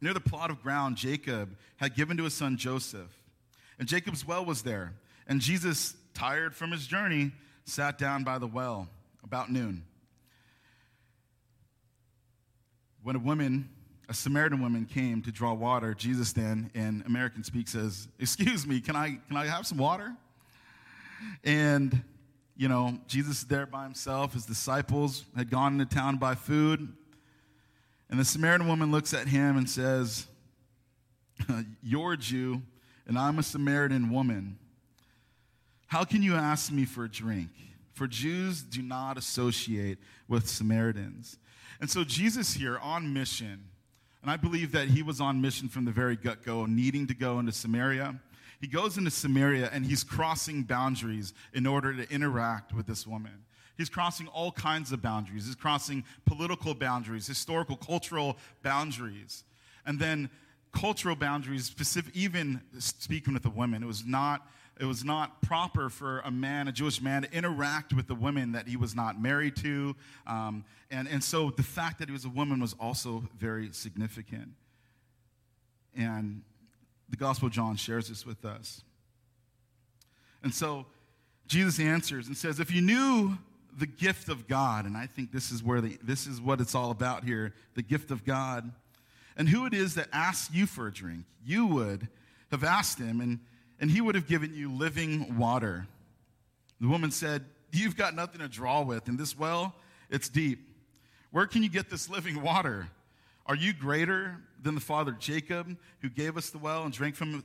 near 0.00 0.12
the 0.12 0.20
plot 0.20 0.50
of 0.50 0.60
ground 0.60 0.96
Jacob 0.96 1.56
had 1.76 1.94
given 1.94 2.16
to 2.16 2.24
his 2.24 2.34
son 2.34 2.56
Joseph. 2.56 3.16
And 3.78 3.86
Jacob's 3.86 4.26
well 4.26 4.44
was 4.44 4.62
there. 4.62 4.94
And 5.28 5.40
Jesus, 5.40 5.94
tired 6.14 6.56
from 6.56 6.72
his 6.72 6.88
journey, 6.88 7.30
sat 7.64 7.96
down 7.96 8.24
by 8.24 8.38
the 8.38 8.48
well 8.48 8.88
about 9.22 9.52
noon. 9.52 9.84
When 13.02 13.16
a 13.16 13.18
woman, 13.18 13.68
a 14.08 14.14
Samaritan 14.14 14.60
woman, 14.60 14.86
came 14.86 15.22
to 15.22 15.32
draw 15.32 15.52
water, 15.54 15.92
Jesus 15.94 16.32
then, 16.32 16.70
in 16.74 17.02
American 17.06 17.42
speak, 17.42 17.66
says, 17.68 18.06
Excuse 18.20 18.66
me, 18.66 18.80
can 18.80 18.94
I, 18.94 19.18
can 19.26 19.36
I 19.36 19.46
have 19.46 19.66
some 19.66 19.78
water? 19.78 20.14
And, 21.42 22.02
you 22.56 22.68
know, 22.68 22.98
Jesus 23.08 23.38
is 23.38 23.44
there 23.44 23.66
by 23.66 23.84
himself. 23.84 24.34
His 24.34 24.46
disciples 24.46 25.24
had 25.36 25.50
gone 25.50 25.80
into 25.80 25.92
town 25.92 26.14
to 26.14 26.20
buy 26.20 26.34
food. 26.36 26.92
And 28.08 28.20
the 28.20 28.24
Samaritan 28.24 28.68
woman 28.68 28.92
looks 28.92 29.14
at 29.14 29.26
him 29.26 29.56
and 29.56 29.68
says, 29.68 30.26
You're 31.82 32.12
a 32.12 32.16
Jew, 32.16 32.62
and 33.06 33.18
I'm 33.18 33.38
a 33.38 33.42
Samaritan 33.42 34.10
woman. 34.10 34.58
How 35.86 36.04
can 36.04 36.22
you 36.22 36.34
ask 36.34 36.70
me 36.70 36.84
for 36.84 37.04
a 37.04 37.08
drink? 37.08 37.50
For 37.94 38.06
Jews 38.06 38.62
do 38.62 38.80
not 38.80 39.18
associate 39.18 39.98
with 40.28 40.48
Samaritans. 40.48 41.38
And 41.82 41.90
so 41.90 42.04
Jesus 42.04 42.54
here 42.54 42.78
on 42.78 43.12
mission, 43.12 43.64
and 44.22 44.30
I 44.30 44.36
believe 44.36 44.70
that 44.70 44.86
he 44.86 45.02
was 45.02 45.20
on 45.20 45.40
mission 45.40 45.68
from 45.68 45.84
the 45.84 45.90
very 45.90 46.14
gut 46.14 46.44
go, 46.44 46.64
needing 46.64 47.08
to 47.08 47.14
go 47.14 47.40
into 47.40 47.50
Samaria. 47.50 48.20
He 48.60 48.68
goes 48.68 48.98
into 48.98 49.10
Samaria 49.10 49.68
and 49.72 49.84
he's 49.84 50.04
crossing 50.04 50.62
boundaries 50.62 51.34
in 51.52 51.66
order 51.66 51.92
to 51.92 52.08
interact 52.08 52.72
with 52.72 52.86
this 52.86 53.04
woman. 53.04 53.32
He's 53.76 53.88
crossing 53.88 54.28
all 54.28 54.52
kinds 54.52 54.92
of 54.92 55.02
boundaries. 55.02 55.46
He's 55.46 55.56
crossing 55.56 56.04
political 56.24 56.72
boundaries, 56.72 57.26
historical, 57.26 57.74
cultural 57.74 58.36
boundaries, 58.62 59.42
and 59.84 59.98
then 59.98 60.30
cultural 60.70 61.16
boundaries, 61.16 61.64
specific, 61.64 62.14
even 62.14 62.60
speaking 62.78 63.34
with 63.34 63.42
the 63.42 63.50
women. 63.50 63.82
It 63.82 63.86
was 63.86 64.06
not 64.06 64.46
it 64.82 64.86
was 64.86 65.04
not 65.04 65.40
proper 65.42 65.88
for 65.88 66.18
a 66.24 66.30
man, 66.32 66.66
a 66.66 66.72
Jewish 66.72 67.00
man, 67.00 67.22
to 67.22 67.32
interact 67.32 67.92
with 67.92 68.08
the 68.08 68.16
women 68.16 68.50
that 68.50 68.66
he 68.66 68.76
was 68.76 68.96
not 68.96 69.22
married 69.22 69.54
to. 69.58 69.94
Um, 70.26 70.64
and, 70.90 71.06
and 71.06 71.22
so 71.22 71.50
the 71.50 71.62
fact 71.62 72.00
that 72.00 72.08
he 72.08 72.12
was 72.12 72.24
a 72.24 72.28
woman 72.28 72.58
was 72.58 72.74
also 72.80 73.22
very 73.38 73.68
significant. 73.70 74.48
And 75.96 76.42
the 77.08 77.16
Gospel 77.16 77.46
of 77.46 77.52
John 77.52 77.76
shares 77.76 78.08
this 78.08 78.26
with 78.26 78.44
us. 78.44 78.82
And 80.42 80.52
so 80.52 80.86
Jesus 81.46 81.78
answers 81.78 82.26
and 82.26 82.36
says, 82.36 82.58
If 82.58 82.72
you 82.72 82.80
knew 82.80 83.38
the 83.78 83.86
gift 83.86 84.28
of 84.28 84.48
God, 84.48 84.84
and 84.84 84.96
I 84.96 85.06
think 85.06 85.30
this 85.30 85.52
is 85.52 85.62
where 85.62 85.80
the, 85.80 85.96
this 86.02 86.26
is 86.26 86.40
what 86.40 86.60
it's 86.60 86.74
all 86.74 86.90
about 86.90 87.22
here 87.22 87.54
the 87.76 87.82
gift 87.82 88.10
of 88.10 88.24
God, 88.24 88.68
and 89.36 89.48
who 89.48 89.64
it 89.64 89.74
is 89.74 89.94
that 89.94 90.08
asks 90.12 90.52
you 90.52 90.66
for 90.66 90.88
a 90.88 90.92
drink, 90.92 91.24
you 91.46 91.66
would 91.66 92.08
have 92.50 92.64
asked 92.64 92.98
him, 92.98 93.20
and 93.20 93.38
and 93.82 93.90
he 93.90 94.00
would 94.00 94.14
have 94.14 94.28
given 94.28 94.54
you 94.54 94.72
living 94.72 95.36
water. 95.36 95.88
The 96.80 96.86
woman 96.88 97.10
said, 97.10 97.44
You've 97.72 97.96
got 97.96 98.14
nothing 98.14 98.40
to 98.40 98.48
draw 98.48 98.82
with, 98.82 99.08
and 99.08 99.18
this 99.18 99.36
well, 99.36 99.74
it's 100.08 100.28
deep. 100.28 100.60
Where 101.30 101.46
can 101.46 101.62
you 101.62 101.68
get 101.68 101.90
this 101.90 102.08
living 102.08 102.42
water? 102.42 102.88
Are 103.46 103.56
you 103.56 103.72
greater 103.72 104.38
than 104.62 104.74
the 104.74 104.80
father 104.80 105.12
Jacob, 105.12 105.76
who 106.00 106.10
gave 106.10 106.36
us 106.36 106.50
the 106.50 106.58
well 106.58 106.84
and 106.84 106.92
drank 106.92 107.16
from, 107.16 107.44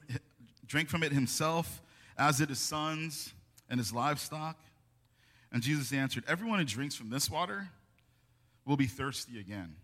drank 0.67 0.89
from 0.89 1.01
it 1.01 1.11
himself, 1.11 1.81
as 2.17 2.37
did 2.37 2.49
his 2.49 2.59
sons 2.59 3.33
and 3.69 3.79
his 3.79 3.91
livestock? 3.91 4.57
And 5.51 5.63
Jesus 5.63 5.91
answered, 5.91 6.23
Everyone 6.27 6.59
who 6.59 6.65
drinks 6.65 6.93
from 6.93 7.09
this 7.09 7.31
water 7.31 7.69
will 8.65 8.77
be 8.77 8.85
thirsty 8.85 9.39
again. 9.39 9.75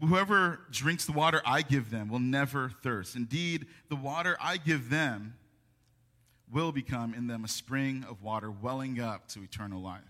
Whoever 0.00 0.60
drinks 0.70 1.06
the 1.06 1.12
water 1.12 1.40
I 1.44 1.62
give 1.62 1.90
them 1.90 2.08
will 2.08 2.18
never 2.18 2.70
thirst. 2.82 3.16
Indeed, 3.16 3.66
the 3.88 3.96
water 3.96 4.36
I 4.40 4.58
give 4.58 4.90
them 4.90 5.34
will 6.52 6.70
become 6.70 7.14
in 7.14 7.26
them 7.26 7.44
a 7.44 7.48
spring 7.48 8.04
of 8.08 8.22
water 8.22 8.50
welling 8.50 9.00
up 9.00 9.28
to 9.28 9.42
eternal 9.42 9.80
life. 9.80 10.02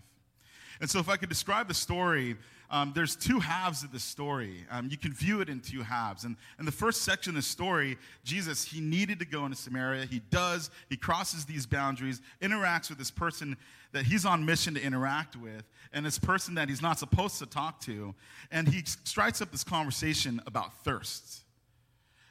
And 0.79 0.89
so, 0.89 0.99
if 0.99 1.09
I 1.09 1.17
could 1.17 1.29
describe 1.29 1.67
the 1.67 1.73
story, 1.73 2.35
um, 2.69 2.91
there's 2.93 3.15
two 3.15 3.39
halves 3.39 3.83
of 3.83 3.91
the 3.91 3.99
story. 3.99 4.65
Um, 4.69 4.89
you 4.91 4.97
can 4.97 5.13
view 5.13 5.39
it 5.39 5.47
in 5.47 5.61
two 5.61 5.83
halves. 5.83 6.25
And 6.25 6.35
in 6.59 6.65
the 6.65 6.71
first 6.71 7.03
section 7.03 7.31
of 7.31 7.35
the 7.37 7.41
story, 7.41 7.97
Jesus, 8.25 8.65
he 8.65 8.81
needed 8.81 9.19
to 9.19 9.25
go 9.25 9.45
into 9.45 9.57
Samaria. 9.57 10.05
He 10.05 10.19
does. 10.29 10.69
He 10.89 10.97
crosses 10.97 11.45
these 11.45 11.65
boundaries, 11.65 12.21
interacts 12.41 12.89
with 12.89 12.97
this 12.97 13.11
person 13.11 13.55
that 13.93 14.05
he's 14.05 14.25
on 14.25 14.45
mission 14.45 14.73
to 14.73 14.83
interact 14.83 15.37
with, 15.37 15.63
and 15.93 16.05
this 16.05 16.19
person 16.19 16.55
that 16.55 16.67
he's 16.67 16.81
not 16.81 16.99
supposed 16.99 17.39
to 17.39 17.45
talk 17.45 17.79
to. 17.81 18.13
And 18.51 18.67
he 18.67 18.83
strikes 18.85 19.41
up 19.41 19.51
this 19.51 19.63
conversation 19.63 20.41
about 20.45 20.73
thirst. 20.83 21.43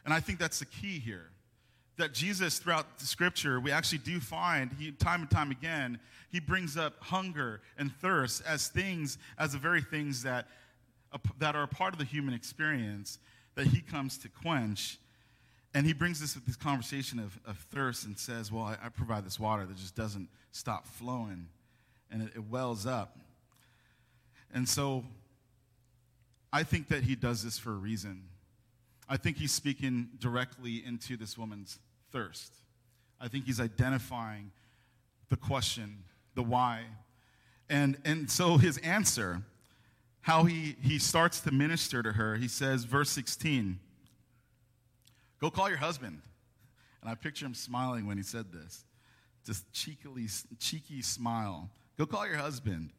And 0.05 0.13
I 0.13 0.21
think 0.21 0.39
that's 0.39 0.59
the 0.59 0.67
key 0.67 0.99
here 0.99 1.31
that 1.97 2.13
Jesus, 2.13 2.59
throughout 2.59 2.99
the 2.99 3.07
scripture, 3.07 3.59
we 3.59 3.71
actually 3.71 3.99
do 3.99 4.21
find, 4.21 4.71
he, 4.79 4.93
time 4.93 5.23
and 5.23 5.31
time 5.31 5.51
again, 5.51 5.99
he 6.31 6.41
brings 6.41 6.77
up 6.77 6.95
hunger 7.01 7.61
and 7.79 7.95
thirst 8.01 8.43
as 8.47 8.69
things, 8.69 9.19
as 9.39 9.53
the 9.53 9.59
very 9.59 9.81
things 9.81 10.23
that, 10.23 10.49
that 11.39 11.57
are 11.57 11.63
a 11.63 11.69
part 11.69 11.93
of 11.93 11.99
the 11.99 12.05
human 12.05 12.35
experience 12.35 13.19
that 13.55 13.67
he 13.69 13.81
comes 13.81 14.19
to 14.19 14.29
quench. 14.29 14.99
And 15.73 15.87
he 15.87 15.93
brings 15.93 16.21
this 16.21 16.35
this 16.35 16.57
conversation 16.57 17.19
of, 17.19 17.39
of 17.47 17.59
thirst 17.71 18.07
and 18.07 18.19
says, 18.19 18.51
Well, 18.51 18.65
I, 18.65 18.77
I, 18.85 18.89
provide 18.89 19.27
this 19.27 19.39
water 19.39 19.67
that 19.67 19.77
just 19.77 19.95
doesn't 19.95 20.29
stop 20.53 20.87
flowing 20.87 21.49
and 22.11 22.23
it, 22.23 22.33
it 22.37 22.49
wells 22.49 22.87
up. 22.87 23.19
And 24.55 24.69
so 24.69 25.05
I 26.53 26.63
think 26.63 26.89
that 26.89 27.03
he 27.03 27.15
does 27.15 27.43
this 27.43 27.59
for 27.59 27.73
a 27.73 27.77
reason. 27.77 28.25
I 29.09 29.17
think 29.17 29.37
he's 29.37 29.53
speaking 29.53 30.09
directly 30.19 30.83
into 30.85 31.17
this 31.17 31.37
woman's 31.37 31.79
thirst. 32.17 32.55
I 33.21 33.29
think 33.29 33.45
he's 33.45 33.61
identifying 33.61 34.51
the 35.29 35.37
question, 35.37 35.99
the 36.35 36.43
why. 36.43 36.85
And, 37.69 37.99
and 38.07 38.31
so 38.31 38.57
his 38.57 38.79
answer, 38.79 39.43
how 40.23 40.45
he, 40.45 40.77
he 40.81 40.99
starts 40.99 41.41
to 41.41 41.51
minister 41.51 42.03
to 42.03 42.13
her, 42.13 42.37
he 42.37 42.49
says, 42.49 42.85
verse 42.85 43.11
16, 43.11 43.79
go 45.43 45.51
call 45.51 45.69
your 45.69 45.77
husband. 45.77 46.23
And 47.03 47.11
I 47.11 47.15
picture 47.17 47.45
him 47.45 47.53
smiling 47.53 48.07
when 48.07 48.17
he 48.17 48.23
said 48.23 48.51
this, 48.51 48.87
just 49.45 49.71
cheekily, 49.75 50.27
cheeky 50.59 51.03
smile. 51.03 51.69
Go 51.99 52.07
call 52.07 52.27
your 52.27 52.39
husband. 52.39 52.93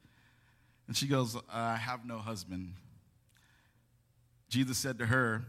And 0.86 0.96
she 0.96 1.08
goes, 1.08 1.36
I 1.52 1.76
have 1.76 2.06
no 2.06 2.20
husband. 2.20 2.76
Jesus 4.48 4.78
said 4.78 5.00
to 5.00 5.08
her, 5.08 5.44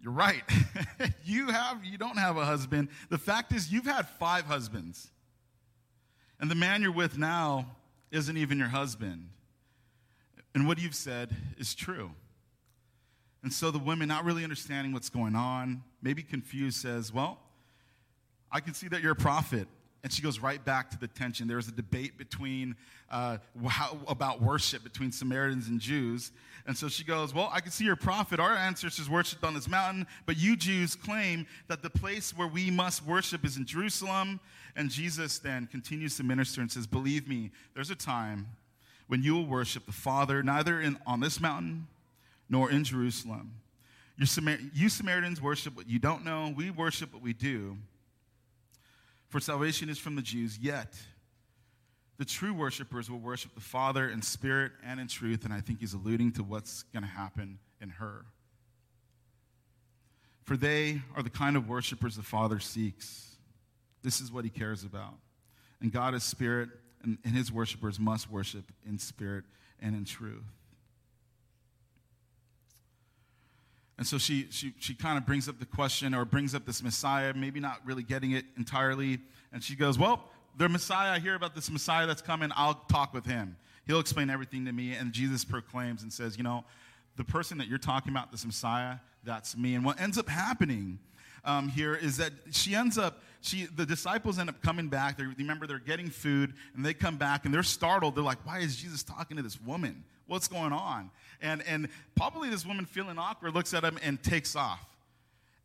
you're 0.00 0.12
right. 0.12 0.42
you 1.24 1.48
have 1.48 1.84
you 1.84 1.98
don't 1.98 2.18
have 2.18 2.36
a 2.36 2.44
husband. 2.44 2.88
The 3.10 3.18
fact 3.18 3.52
is 3.52 3.72
you've 3.72 3.86
had 3.86 4.08
5 4.08 4.44
husbands. 4.44 5.10
And 6.40 6.50
the 6.50 6.54
man 6.54 6.82
you're 6.82 6.92
with 6.92 7.16
now 7.16 7.76
isn't 8.10 8.36
even 8.36 8.58
your 8.58 8.68
husband. 8.68 9.28
And 10.54 10.68
what 10.68 10.78
you've 10.78 10.94
said 10.94 11.34
is 11.58 11.74
true. 11.74 12.10
And 13.42 13.52
so 13.52 13.70
the 13.70 13.78
woman, 13.78 14.08
not 14.08 14.24
really 14.24 14.42
understanding 14.42 14.92
what's 14.92 15.10
going 15.10 15.34
on, 15.36 15.82
maybe 16.00 16.22
confused, 16.22 16.80
says, 16.80 17.12
Well, 17.12 17.38
I 18.50 18.60
can 18.60 18.72
see 18.74 18.88
that 18.88 19.02
you're 19.02 19.12
a 19.12 19.16
prophet. 19.16 19.68
And 20.04 20.12
she 20.12 20.20
goes 20.20 20.38
right 20.38 20.62
back 20.62 20.90
to 20.90 20.98
the 20.98 21.08
tension. 21.08 21.48
There 21.48 21.56
was 21.56 21.66
a 21.66 21.72
debate 21.72 22.18
between 22.18 22.76
uh, 23.10 23.38
how, 23.66 23.98
about 24.06 24.42
worship 24.42 24.84
between 24.84 25.10
Samaritans 25.10 25.68
and 25.68 25.80
Jews. 25.80 26.30
And 26.66 26.76
so 26.76 26.88
she 26.88 27.04
goes, 27.04 27.32
Well, 27.32 27.48
I 27.50 27.60
can 27.60 27.72
see 27.72 27.86
you're 27.86 27.96
prophet. 27.96 28.38
Our 28.38 28.54
ancestors 28.54 29.08
worshiped 29.08 29.44
on 29.44 29.54
this 29.54 29.66
mountain, 29.66 30.06
but 30.26 30.36
you 30.36 30.56
Jews 30.56 30.94
claim 30.94 31.46
that 31.68 31.82
the 31.82 31.88
place 31.88 32.36
where 32.36 32.46
we 32.46 32.70
must 32.70 33.04
worship 33.06 33.46
is 33.46 33.56
in 33.56 33.64
Jerusalem. 33.64 34.40
And 34.76 34.90
Jesus 34.90 35.38
then 35.38 35.66
continues 35.68 36.18
to 36.18 36.22
minister 36.22 36.60
and 36.60 36.70
says, 36.70 36.86
Believe 36.86 37.26
me, 37.26 37.50
there's 37.74 37.90
a 37.90 37.96
time 37.96 38.46
when 39.06 39.22
you 39.22 39.34
will 39.34 39.46
worship 39.46 39.86
the 39.86 39.92
Father 39.92 40.42
neither 40.42 40.82
in, 40.82 40.98
on 41.06 41.20
this 41.20 41.40
mountain 41.40 41.86
nor 42.50 42.70
in 42.70 42.84
Jerusalem. 42.84 43.54
You 44.18 44.26
Samaritans 44.88 45.40
worship 45.40 45.74
what 45.76 45.88
you 45.88 45.98
don't 45.98 46.26
know, 46.26 46.52
we 46.54 46.70
worship 46.70 47.14
what 47.14 47.22
we 47.22 47.32
do. 47.32 47.78
For 49.34 49.40
salvation 49.40 49.88
is 49.88 49.98
from 49.98 50.14
the 50.14 50.22
Jews, 50.22 50.60
yet 50.60 50.94
the 52.18 52.24
true 52.24 52.54
worshipers 52.54 53.10
will 53.10 53.18
worship 53.18 53.52
the 53.56 53.60
Father 53.60 54.08
in 54.08 54.22
spirit 54.22 54.70
and 54.86 55.00
in 55.00 55.08
truth, 55.08 55.44
and 55.44 55.52
I 55.52 55.60
think 55.60 55.80
he's 55.80 55.92
alluding 55.92 56.30
to 56.34 56.44
what's 56.44 56.84
going 56.92 57.02
to 57.02 57.08
happen 57.08 57.58
in 57.80 57.88
her. 57.88 58.26
For 60.44 60.56
they 60.56 61.02
are 61.16 61.22
the 61.24 61.30
kind 61.30 61.56
of 61.56 61.68
worshipers 61.68 62.14
the 62.14 62.22
Father 62.22 62.60
seeks. 62.60 63.34
This 64.04 64.20
is 64.20 64.30
what 64.30 64.44
he 64.44 64.50
cares 64.50 64.84
about. 64.84 65.14
And 65.80 65.90
God 65.90 66.14
is 66.14 66.22
spirit, 66.22 66.68
and, 67.02 67.18
and 67.24 67.34
his 67.34 67.50
worshipers 67.50 67.98
must 67.98 68.30
worship 68.30 68.70
in 68.86 69.00
spirit 69.00 69.42
and 69.82 69.96
in 69.96 70.04
truth. 70.04 70.44
And 73.96 74.06
so 74.06 74.18
she, 74.18 74.48
she, 74.50 74.74
she 74.78 74.94
kind 74.94 75.16
of 75.16 75.24
brings 75.24 75.48
up 75.48 75.58
the 75.60 75.66
question 75.66 76.14
or 76.14 76.24
brings 76.24 76.54
up 76.54 76.66
this 76.66 76.82
Messiah, 76.82 77.32
maybe 77.34 77.60
not 77.60 77.80
really 77.84 78.02
getting 78.02 78.32
it 78.32 78.44
entirely. 78.56 79.18
And 79.52 79.62
she 79.62 79.76
goes, 79.76 79.98
Well, 79.98 80.24
the 80.56 80.68
Messiah, 80.68 81.12
I 81.12 81.18
hear 81.20 81.34
about 81.34 81.54
this 81.54 81.70
Messiah 81.70 82.06
that's 82.06 82.22
coming. 82.22 82.50
I'll 82.56 82.74
talk 82.74 83.14
with 83.14 83.24
him. 83.24 83.56
He'll 83.86 84.00
explain 84.00 84.30
everything 84.30 84.64
to 84.64 84.72
me. 84.72 84.94
And 84.94 85.12
Jesus 85.12 85.44
proclaims 85.44 86.02
and 86.02 86.12
says, 86.12 86.36
You 86.36 86.42
know, 86.42 86.64
the 87.16 87.24
person 87.24 87.58
that 87.58 87.68
you're 87.68 87.78
talking 87.78 88.12
about, 88.12 88.32
this 88.32 88.44
Messiah, 88.44 88.96
that's 89.22 89.56
me. 89.56 89.74
And 89.74 89.84
what 89.84 90.00
ends 90.00 90.18
up 90.18 90.28
happening 90.28 90.98
um, 91.44 91.68
here 91.68 91.94
is 91.94 92.16
that 92.16 92.32
she 92.50 92.74
ends 92.74 92.98
up, 92.98 93.22
she, 93.42 93.66
the 93.66 93.86
disciples 93.86 94.38
end 94.38 94.48
up 94.48 94.60
coming 94.60 94.88
back. 94.88 95.18
They 95.18 95.24
remember 95.24 95.66
they're 95.68 95.78
getting 95.78 96.10
food, 96.10 96.54
and 96.74 96.84
they 96.84 96.94
come 96.94 97.16
back 97.16 97.44
and 97.44 97.54
they're 97.54 97.62
startled. 97.62 98.16
They're 98.16 98.24
like, 98.24 98.44
Why 98.44 98.58
is 98.58 98.76
Jesus 98.76 99.04
talking 99.04 99.36
to 99.36 99.42
this 99.42 99.60
woman? 99.60 100.02
What's 100.26 100.48
going 100.48 100.72
on? 100.72 101.10
And, 101.40 101.62
and 101.66 101.88
probably 102.16 102.48
this 102.48 102.64
woman 102.64 102.86
feeling 102.86 103.18
awkward 103.18 103.54
looks 103.54 103.74
at 103.74 103.84
him 103.84 103.98
and 104.02 104.22
takes 104.22 104.56
off. 104.56 104.84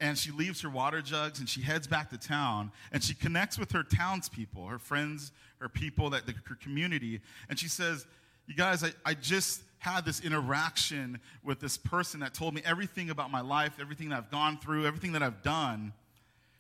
And 0.01 0.17
she 0.17 0.31
leaves 0.31 0.61
her 0.61 0.69
water 0.69 1.01
jugs 1.01 1.39
and 1.39 1.49
she 1.49 1.61
heads 1.61 1.85
back 1.85 2.09
to 2.11 2.17
town 2.17 2.71
and 2.91 3.03
she 3.03 3.13
connects 3.13 3.57
with 3.57 3.71
her 3.73 3.83
townspeople, 3.83 4.67
her 4.67 4.79
friends, 4.79 5.31
her 5.59 5.67
people, 5.67 6.09
that, 6.11 6.23
her 6.45 6.55
community. 6.55 7.19
And 7.49 7.59
she 7.59 7.67
says, 7.67 8.05
You 8.47 8.55
guys, 8.55 8.83
I, 8.83 8.91
I 9.05 9.13
just 9.13 9.61
had 9.79 10.05
this 10.05 10.21
interaction 10.21 11.19
with 11.43 11.59
this 11.59 11.77
person 11.77 12.19
that 12.19 12.33
told 12.33 12.53
me 12.53 12.61
everything 12.65 13.09
about 13.09 13.31
my 13.31 13.41
life, 13.41 13.73
everything 13.79 14.09
that 14.09 14.17
I've 14.17 14.31
gone 14.31 14.57
through, 14.57 14.85
everything 14.85 15.13
that 15.13 15.23
I've 15.23 15.41
done. 15.41 15.93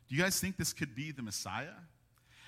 Do 0.07 0.15
you 0.15 0.21
guys 0.21 0.39
think 0.39 0.57
this 0.57 0.73
could 0.73 0.95
be 0.95 1.11
the 1.11 1.21
Messiah? 1.21 1.75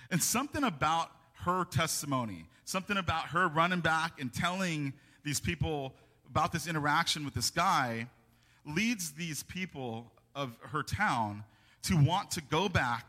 And 0.10 0.22
something 0.22 0.63
about 0.63 1.12
her 1.46 1.65
testimony, 1.65 2.46
something 2.65 2.98
about 2.98 3.27
her 3.27 3.48
running 3.48 3.81
back 3.81 4.20
and 4.20 4.34
telling 4.34 4.93
these 5.24 5.40
people 5.40 5.94
about 6.30 6.51
this 6.51 6.68
interaction 6.68 7.25
with 7.25 7.34
this 7.34 7.50
guy 7.50 8.08
leads 8.66 9.12
these 9.12 9.44
people 9.44 10.12
of 10.36 10.56
her 10.62 10.84
town 10.84 11.44
to 11.84 11.96
want 11.96 12.32
to 12.32 12.42
go 12.42 12.70
back 12.70 13.06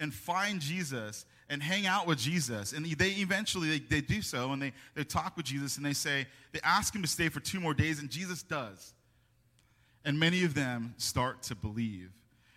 and 0.00 0.12
find 0.12 0.60
Jesus 0.60 1.24
and 1.48 1.62
hang 1.62 1.86
out 1.86 2.06
with 2.06 2.18
Jesus. 2.18 2.72
And 2.72 2.84
they 2.84 3.10
eventually 3.10 3.78
they, 3.78 3.78
they 3.78 4.00
do 4.00 4.20
so 4.20 4.52
and 4.52 4.60
they, 4.60 4.72
they 4.94 5.04
talk 5.04 5.36
with 5.36 5.46
Jesus 5.46 5.76
and 5.76 5.86
they 5.86 5.92
say, 5.92 6.26
they 6.52 6.60
ask 6.62 6.94
him 6.94 7.02
to 7.02 7.08
stay 7.08 7.28
for 7.28 7.40
two 7.40 7.60
more 7.60 7.74
days, 7.74 8.00
and 8.00 8.10
Jesus 8.10 8.42
does. 8.42 8.94
And 10.04 10.18
many 10.18 10.44
of 10.44 10.54
them 10.54 10.94
start 10.96 11.42
to 11.44 11.54
believe. 11.54 12.10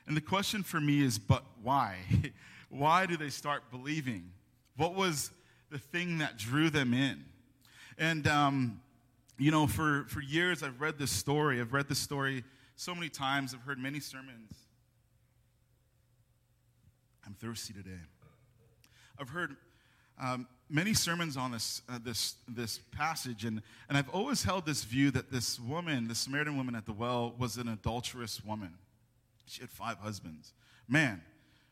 And 0.07 0.15
the 0.15 0.21
question 0.21 0.63
for 0.63 0.79
me 0.79 1.03
is, 1.03 1.19
but 1.19 1.43
why? 1.61 1.97
why 2.69 3.05
do 3.05 3.17
they 3.17 3.29
start 3.29 3.63
believing? 3.71 4.31
What 4.77 4.95
was 4.95 5.31
the 5.69 5.79
thing 5.79 6.19
that 6.19 6.37
drew 6.37 6.69
them 6.69 6.93
in? 6.93 7.25
And 7.97 8.27
um, 8.27 8.81
you 9.39 9.51
know, 9.51 9.65
for, 9.67 10.05
for 10.09 10.21
years 10.21 10.61
I've 10.61 10.79
read 10.81 10.99
this 10.99 11.11
story. 11.11 11.59
I've 11.59 11.73
read 11.73 11.87
this 11.87 11.99
story 11.99 12.43
so 12.75 12.93
many 12.93 13.09
times. 13.09 13.53
I've 13.53 13.61
heard 13.61 13.79
many 13.79 13.99
sermons. 13.99 14.53
I'm 17.25 17.33
thirsty 17.33 17.73
today. 17.73 18.01
I've 19.19 19.29
heard 19.29 19.55
um, 20.21 20.47
many 20.69 20.93
sermons 20.93 21.37
on 21.37 21.51
this, 21.51 21.81
uh, 21.89 21.99
this, 22.03 22.35
this 22.47 22.79
passage, 22.91 23.45
and, 23.45 23.61
and 23.87 23.97
I've 23.97 24.09
always 24.09 24.43
held 24.43 24.65
this 24.65 24.83
view 24.83 25.11
that 25.11 25.31
this 25.31 25.59
woman, 25.59 26.07
the 26.07 26.15
Samaritan 26.15 26.57
woman 26.57 26.75
at 26.75 26.85
the 26.85 26.93
well, 26.93 27.33
was 27.37 27.57
an 27.57 27.67
adulterous 27.67 28.43
woman. 28.43 28.73
She 29.45 29.61
had 29.61 29.69
five 29.69 29.97
husbands. 29.97 30.53
Man, 30.87 31.21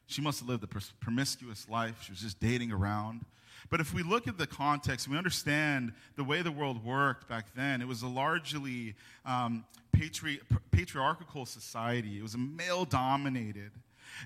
she 0.08 0.22
must 0.22 0.40
have 0.40 0.50
lived 0.50 0.64
a 0.64 0.68
promiscuous 1.00 1.68
life. 1.70 2.02
She 2.04 2.12
was 2.12 2.22
just 2.22 2.40
dating 2.40 2.72
around. 2.72 3.26
But 3.70 3.82
if 3.82 3.94
we 3.94 4.04
look 4.04 4.28
at 4.28 4.38
the 4.38 4.48
context, 4.48 5.08
we 5.08 5.18
understand 5.18 5.94
the 6.16 6.24
way 6.24 6.42
the 6.42 6.52
world 6.52 6.84
worked 6.84 7.28
back 7.28 7.48
then. 7.56 7.82
It 7.82 7.88
was 7.88 8.02
a 8.02 8.08
largely 8.08 8.96
um, 9.26 9.66
patri- 9.92 10.42
patriarchal 10.72 11.46
society, 11.46 12.18
it 12.18 12.24
was 12.24 12.38
male 12.38 12.86
dominated. 12.86 13.72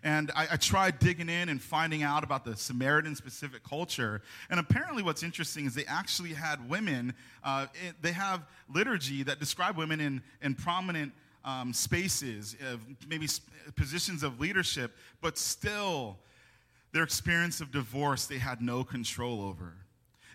And 0.03 0.31
I, 0.35 0.47
I, 0.51 0.55
tried 0.55 0.99
digging 0.99 1.27
in 1.27 1.49
and 1.49 1.61
finding 1.61 2.01
out 2.01 2.23
about 2.23 2.45
the 2.45 2.55
Samaritan 2.55 3.15
specific 3.15 3.63
culture. 3.63 4.21
And 4.49 4.59
apparently, 4.59 5.03
what's 5.03 5.23
interesting 5.23 5.65
is 5.65 5.75
they 5.75 5.85
actually 5.85 6.33
had 6.33 6.69
women, 6.69 7.13
uh, 7.43 7.65
it, 7.73 7.95
they 8.01 8.13
have 8.13 8.45
liturgy 8.73 9.23
that 9.23 9.39
describe 9.39 9.77
women 9.77 9.99
in, 9.99 10.21
in 10.41 10.55
prominent 10.55 11.11
um, 11.43 11.73
spaces, 11.73 12.55
uh, 12.61 12.77
maybe 13.07 13.27
positions 13.75 14.23
of 14.23 14.39
leadership, 14.39 14.95
but 15.21 15.37
still 15.37 16.17
their 16.91 17.03
experience 17.03 17.61
of 17.61 17.71
divorce 17.71 18.25
they 18.25 18.37
had 18.37 18.61
no 18.61 18.83
control 18.83 19.41
over. 19.41 19.73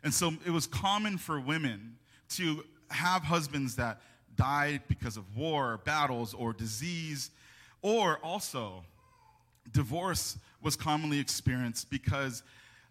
And 0.02 0.12
so 0.12 0.32
it 0.44 0.50
was 0.50 0.66
common 0.66 1.18
for 1.18 1.40
women 1.40 1.96
to 2.30 2.64
have 2.90 3.22
husbands 3.22 3.76
that 3.76 4.00
died 4.36 4.82
because 4.88 5.16
of 5.16 5.36
war, 5.36 5.80
battles, 5.84 6.34
or 6.34 6.52
disease, 6.52 7.30
or 7.82 8.18
also 8.22 8.84
divorce 9.72 10.38
was 10.62 10.76
commonly 10.76 11.18
experienced 11.18 11.90
because, 11.90 12.42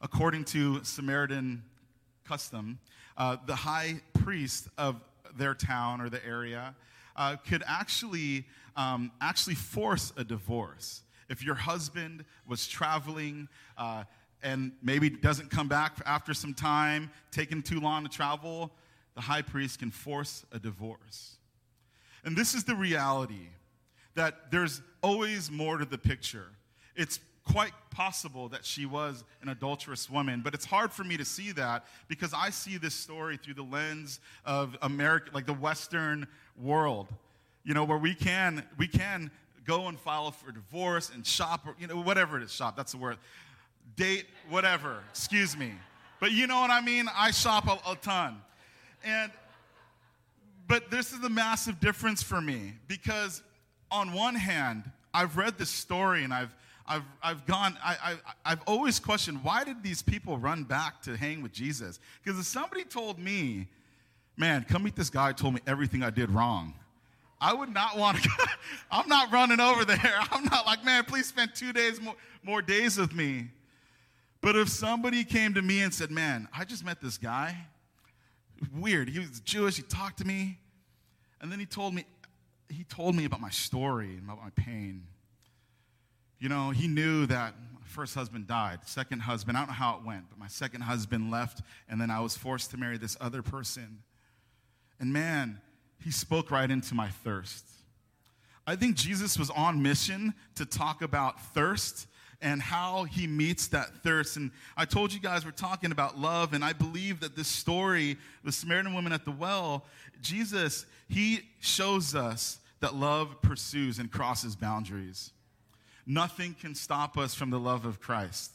according 0.01 0.43
to 0.45 0.83
Samaritan 0.83 1.63
custom, 2.27 2.79
uh, 3.17 3.37
the 3.45 3.55
high 3.55 4.01
priest 4.13 4.67
of 4.77 4.99
their 5.37 5.53
town 5.53 6.01
or 6.01 6.09
the 6.09 6.25
area 6.25 6.75
uh, 7.15 7.37
could 7.47 7.63
actually 7.65 8.45
um, 8.75 9.11
actually 9.21 9.55
force 9.55 10.11
a 10.17 10.23
divorce 10.23 11.01
if 11.29 11.43
your 11.43 11.55
husband 11.55 12.25
was 12.47 12.67
traveling 12.67 13.47
uh, 13.77 14.03
and 14.43 14.71
maybe 14.81 15.09
doesn't 15.09 15.49
come 15.49 15.67
back 15.67 15.97
after 16.05 16.33
some 16.33 16.53
time, 16.53 17.09
taking 17.31 17.61
too 17.61 17.79
long 17.79 18.03
to 18.03 18.09
travel, 18.09 18.71
the 19.15 19.21
high 19.21 19.41
priest 19.41 19.79
can 19.79 19.91
force 19.91 20.45
a 20.51 20.59
divorce. 20.59 21.37
And 22.23 22.35
this 22.35 22.53
is 22.53 22.63
the 22.63 22.75
reality 22.75 23.49
that 24.15 24.51
there's 24.51 24.81
always 25.01 25.51
more 25.51 25.77
to 25.77 25.85
the 25.85 25.97
picture. 25.97 26.47
It's 26.95 27.19
quite 27.43 27.73
possible 27.91 28.49
that 28.49 28.65
she 28.65 28.85
was 28.85 29.23
an 29.41 29.49
adulterous 29.49 30.09
woman, 30.09 30.41
but 30.43 30.53
it's 30.53 30.65
hard 30.65 30.91
for 30.91 31.03
me 31.03 31.15
to 31.17 31.25
see 31.25 31.51
that 31.51 31.85
because 32.07 32.33
I 32.33 32.49
see 32.49 32.77
this 32.77 32.95
story 32.95 33.37
through 33.37 33.53
the 33.53 33.63
lens 33.63 34.19
of 34.45 34.75
America, 34.81 35.29
like 35.33 35.45
the 35.45 35.53
Western 35.53 36.27
world, 36.59 37.07
you 37.63 37.73
know, 37.73 37.83
where 37.83 37.97
we 37.97 38.15
can 38.15 38.63
we 38.77 38.87
can 38.87 39.31
go 39.65 39.87
and 39.87 39.99
file 39.99 40.31
for 40.31 40.51
divorce 40.51 41.11
and 41.13 41.25
shop, 41.25 41.65
or, 41.67 41.75
you 41.79 41.87
know, 41.87 42.01
whatever 42.01 42.37
it 42.37 42.43
is, 42.43 42.51
shop, 42.51 42.75
that's 42.77 42.91
the 42.91 42.97
word. 42.97 43.17
Date, 43.95 44.25
whatever, 44.49 45.03
excuse 45.11 45.55
me. 45.55 45.71
But 46.19 46.31
you 46.31 46.47
know 46.47 46.59
what 46.59 46.71
I 46.71 46.81
mean? 46.81 47.07
I 47.15 47.31
shop 47.31 47.67
a, 47.67 47.91
a 47.91 47.95
ton. 47.95 48.41
And, 49.03 49.31
but 50.67 50.89
this 50.89 51.11
is 51.13 51.19
the 51.19 51.29
massive 51.29 51.79
difference 51.79 52.23
for 52.23 52.41
me 52.41 52.73
because 52.87 53.43
on 53.91 54.13
one 54.13 54.35
hand, 54.35 54.89
I've 55.13 55.37
read 55.37 55.57
this 55.57 55.69
story 55.69 56.23
and 56.23 56.33
I've, 56.33 56.53
I've, 56.87 57.03
I've 57.21 57.45
gone, 57.45 57.77
I, 57.83 57.95
I, 58.03 58.15
I've 58.43 58.61
always 58.67 58.99
questioned 58.99 59.43
why 59.43 59.63
did 59.63 59.83
these 59.83 60.01
people 60.01 60.37
run 60.37 60.63
back 60.63 61.01
to 61.03 61.15
hang 61.15 61.41
with 61.41 61.51
Jesus? 61.51 61.99
Because 62.23 62.39
if 62.39 62.45
somebody 62.45 62.83
told 62.83 63.19
me, 63.19 63.67
man, 64.37 64.65
come 64.67 64.83
meet 64.83 64.95
this 64.95 65.09
guy 65.09 65.31
told 65.31 65.53
me 65.53 65.61
everything 65.67 66.03
I 66.03 66.09
did 66.09 66.31
wrong, 66.31 66.73
I 67.45 67.53
would 67.53 67.71
not 67.71 67.95
want 67.95 68.23
to. 68.23 68.29
I'm 68.91 69.07
not 69.07 69.31
running 69.31 69.59
over 69.59 69.85
there. 69.85 69.99
I'm 70.31 70.45
not 70.45 70.65
like, 70.65 70.83
man, 70.83 71.03
please 71.03 71.27
spend 71.27 71.53
two 71.53 71.71
days 71.71 72.01
more, 72.01 72.15
more 72.43 72.61
days 72.63 72.97
with 72.97 73.13
me. 73.13 73.49
But 74.41 74.55
if 74.55 74.67
somebody 74.67 75.23
came 75.23 75.53
to 75.53 75.61
me 75.61 75.81
and 75.81 75.93
said, 75.93 76.09
Man, 76.09 76.47
I 76.51 76.65
just 76.65 76.83
met 76.83 77.01
this 77.01 77.19
guy, 77.19 77.55
weird. 78.75 79.09
He 79.09 79.19
was 79.19 79.41
Jewish, 79.41 79.75
he 79.75 79.83
talked 79.83 80.17
to 80.19 80.25
me, 80.25 80.57
and 81.39 81.51
then 81.51 81.59
he 81.59 81.67
told 81.67 81.93
me, 81.93 82.05
he 82.67 82.83
told 82.83 83.15
me 83.15 83.25
about 83.25 83.41
my 83.41 83.51
story 83.51 84.15
and 84.15 84.23
about 84.23 84.41
my 84.41 84.49
pain. 84.55 85.03
You 86.39 86.49
know, 86.49 86.71
he 86.71 86.87
knew 86.87 87.27
that 87.27 87.53
my 87.73 87.85
first 87.85 88.15
husband 88.15 88.47
died, 88.47 88.79
second 88.85 89.19
husband, 89.19 89.55
I 89.55 89.61
don't 89.61 89.67
know 89.67 89.73
how 89.73 89.97
it 89.97 90.03
went, 90.03 90.29
but 90.31 90.39
my 90.39 90.47
second 90.47 90.81
husband 90.81 91.29
left, 91.29 91.61
and 91.87 92.01
then 92.01 92.09
I 92.09 92.21
was 92.21 92.35
forced 92.35 92.71
to 92.71 92.77
marry 92.77 92.97
this 92.97 93.15
other 93.21 93.43
person. 93.43 93.99
And 94.99 95.13
man, 95.13 95.61
he 96.03 96.11
spoke 96.11 96.51
right 96.51 96.69
into 96.69 96.93
my 96.93 97.09
thirst. 97.09 97.65
I 98.67 98.75
think 98.75 98.95
Jesus 98.95 99.37
was 99.37 99.49
on 99.51 99.81
mission 99.81 100.33
to 100.55 100.65
talk 100.65 101.01
about 101.01 101.39
thirst 101.53 102.07
and 102.41 102.61
how 102.61 103.03
he 103.05 103.27
meets 103.27 103.67
that 103.67 104.03
thirst. 104.03 104.37
And 104.37 104.51
I 104.75 104.85
told 104.85 105.13
you 105.13 105.19
guys 105.19 105.45
we're 105.45 105.51
talking 105.51 105.91
about 105.91 106.17
love, 106.17 106.53
and 106.53 106.63
I 106.63 106.73
believe 106.73 107.19
that 107.21 107.35
this 107.35 107.47
story, 107.47 108.17
the 108.43 108.51
Samaritan 108.51 108.93
woman 108.93 109.13
at 109.13 109.25
the 109.25 109.31
well, 109.31 109.85
Jesus, 110.21 110.85
he 111.07 111.41
shows 111.59 112.15
us 112.15 112.59
that 112.81 112.95
love 112.95 113.41
pursues 113.41 113.99
and 113.99 114.11
crosses 114.11 114.55
boundaries. 114.55 115.31
Nothing 116.05 116.55
can 116.59 116.75
stop 116.75 117.17
us 117.17 117.33
from 117.33 117.49
the 117.49 117.59
love 117.59 117.85
of 117.85 117.99
Christ. 117.99 118.51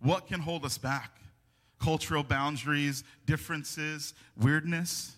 What 0.00 0.26
can 0.26 0.40
hold 0.40 0.64
us 0.64 0.78
back? 0.78 1.18
Cultural 1.80 2.22
boundaries, 2.22 3.02
differences, 3.26 4.14
weirdness. 4.36 5.16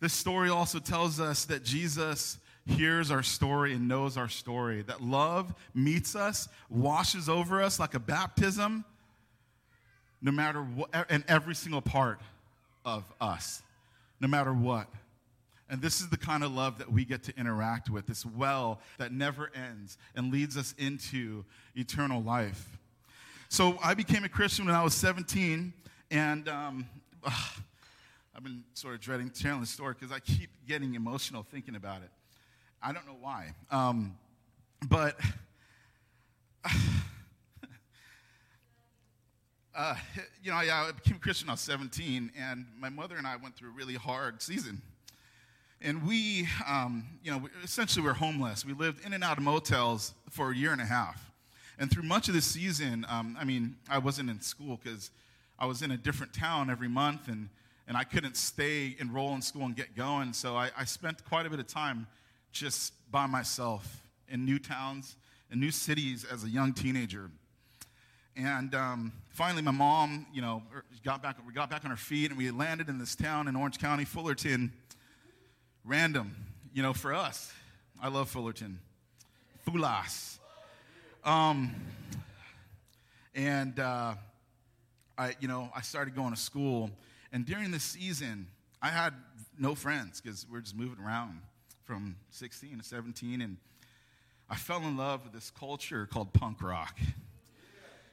This 0.00 0.12
story 0.14 0.48
also 0.48 0.78
tells 0.78 1.20
us 1.20 1.44
that 1.46 1.62
Jesus 1.62 2.38
hears 2.66 3.10
our 3.10 3.22
story 3.22 3.74
and 3.74 3.88
knows 3.88 4.16
our 4.16 4.28
story, 4.28 4.82
that 4.82 5.02
love 5.02 5.54
meets 5.74 6.14
us, 6.14 6.48
washes 6.68 7.28
over 7.28 7.62
us 7.62 7.78
like 7.78 7.94
a 7.94 7.98
baptism, 7.98 8.84
no 10.22 10.32
matter 10.32 10.60
what, 10.60 10.90
and 11.10 11.24
every 11.28 11.54
single 11.54 11.82
part 11.82 12.20
of 12.84 13.04
us, 13.20 13.62
no 14.20 14.28
matter 14.28 14.52
what. 14.52 14.88
And 15.68 15.80
this 15.80 16.00
is 16.00 16.08
the 16.08 16.16
kind 16.16 16.42
of 16.42 16.52
love 16.52 16.78
that 16.78 16.90
we 16.90 17.04
get 17.04 17.22
to 17.24 17.36
interact 17.38 17.90
with, 17.90 18.06
this 18.06 18.26
well 18.26 18.80
that 18.98 19.12
never 19.12 19.50
ends 19.54 19.98
and 20.16 20.32
leads 20.32 20.56
us 20.56 20.74
into 20.78 21.44
eternal 21.76 22.22
life. 22.22 22.78
So 23.48 23.78
I 23.82 23.94
became 23.94 24.24
a 24.24 24.28
Christian 24.28 24.66
when 24.66 24.74
I 24.74 24.82
was 24.82 24.94
17, 24.94 25.72
and 26.10 26.48
um, 26.48 26.86
I've 28.40 28.44
been 28.44 28.64
sort 28.72 28.94
of 28.94 29.02
dreading 29.02 29.28
telling 29.28 29.60
the 29.60 29.66
story 29.66 29.92
because 29.92 30.10
I 30.10 30.18
keep 30.18 30.48
getting 30.66 30.94
emotional 30.94 31.42
thinking 31.42 31.76
about 31.76 32.00
it. 32.00 32.08
I 32.82 32.90
don't 32.90 33.06
know 33.06 33.18
why. 33.20 33.52
Um, 33.70 34.16
but 34.88 35.20
uh, 39.76 39.94
you 40.42 40.50
know, 40.50 40.56
I 40.56 40.90
became 40.92 41.18
Christian 41.18 41.50
I 41.50 41.52
was 41.52 41.60
17, 41.60 42.32
and 42.34 42.64
my 42.78 42.88
mother 42.88 43.16
and 43.18 43.26
I 43.26 43.36
went 43.36 43.56
through 43.56 43.68
a 43.68 43.74
really 43.74 43.96
hard 43.96 44.40
season. 44.40 44.80
And 45.82 46.06
we, 46.06 46.48
um, 46.66 47.04
you 47.22 47.30
know, 47.30 47.46
essentially 47.62 48.02
we 48.02 48.08
were 48.08 48.14
homeless. 48.14 48.64
We 48.64 48.72
lived 48.72 49.04
in 49.04 49.12
and 49.12 49.22
out 49.22 49.36
of 49.36 49.44
motels 49.44 50.14
for 50.30 50.50
a 50.52 50.56
year 50.56 50.72
and 50.72 50.80
a 50.80 50.86
half. 50.86 51.30
And 51.78 51.90
through 51.90 52.04
much 52.04 52.28
of 52.28 52.34
the 52.34 52.40
season, 52.40 53.04
um, 53.10 53.36
I 53.38 53.44
mean, 53.44 53.76
I 53.90 53.98
wasn't 53.98 54.30
in 54.30 54.40
school 54.40 54.80
because 54.82 55.10
I 55.58 55.66
was 55.66 55.82
in 55.82 55.90
a 55.90 55.98
different 55.98 56.32
town 56.32 56.70
every 56.70 56.88
month, 56.88 57.28
and, 57.28 57.50
and 57.90 57.98
I 57.98 58.04
couldn't 58.04 58.36
stay, 58.36 58.94
enroll 59.00 59.34
in 59.34 59.42
school, 59.42 59.64
and 59.64 59.74
get 59.74 59.96
going. 59.96 60.32
So 60.32 60.54
I, 60.54 60.70
I 60.78 60.84
spent 60.84 61.24
quite 61.24 61.44
a 61.44 61.50
bit 61.50 61.58
of 61.58 61.66
time 61.66 62.06
just 62.52 62.92
by 63.10 63.26
myself 63.26 64.04
in 64.28 64.44
new 64.44 64.60
towns 64.60 65.16
and 65.50 65.60
new 65.60 65.72
cities 65.72 66.24
as 66.24 66.44
a 66.44 66.48
young 66.48 66.72
teenager. 66.72 67.32
And 68.36 68.76
um, 68.76 69.12
finally, 69.30 69.62
my 69.62 69.72
mom, 69.72 70.24
you 70.32 70.40
know, 70.40 70.62
er, 70.72 70.84
got 71.04 71.20
back, 71.20 71.38
we 71.44 71.52
got 71.52 71.68
back 71.68 71.84
on 71.84 71.90
our 71.90 71.96
feet 71.96 72.30
and 72.30 72.38
we 72.38 72.52
landed 72.52 72.88
in 72.88 72.96
this 72.96 73.16
town 73.16 73.48
in 73.48 73.56
Orange 73.56 73.80
County, 73.80 74.04
Fullerton. 74.04 74.72
Random, 75.84 76.36
you 76.72 76.84
know, 76.84 76.92
for 76.92 77.12
us. 77.12 77.52
I 78.00 78.06
love 78.06 78.28
Fullerton. 78.28 78.78
Fulas. 79.66 80.38
Um, 81.24 81.74
and 83.34 83.80
uh, 83.80 84.14
I, 85.18 85.34
you 85.40 85.48
know, 85.48 85.70
I 85.74 85.80
started 85.80 86.14
going 86.14 86.32
to 86.32 86.40
school. 86.40 86.88
And 87.32 87.46
during 87.46 87.70
this 87.70 87.84
season, 87.84 88.48
I 88.82 88.88
had 88.88 89.14
no 89.58 89.74
friends 89.74 90.20
because 90.20 90.46
we 90.50 90.58
are 90.58 90.60
just 90.60 90.76
moving 90.76 91.04
around 91.04 91.40
from 91.84 92.16
16 92.30 92.78
to 92.78 92.84
17. 92.84 93.40
And 93.40 93.56
I 94.48 94.56
fell 94.56 94.82
in 94.82 94.96
love 94.96 95.24
with 95.24 95.32
this 95.32 95.50
culture 95.50 96.06
called 96.06 96.32
punk 96.32 96.62
rock. 96.62 96.98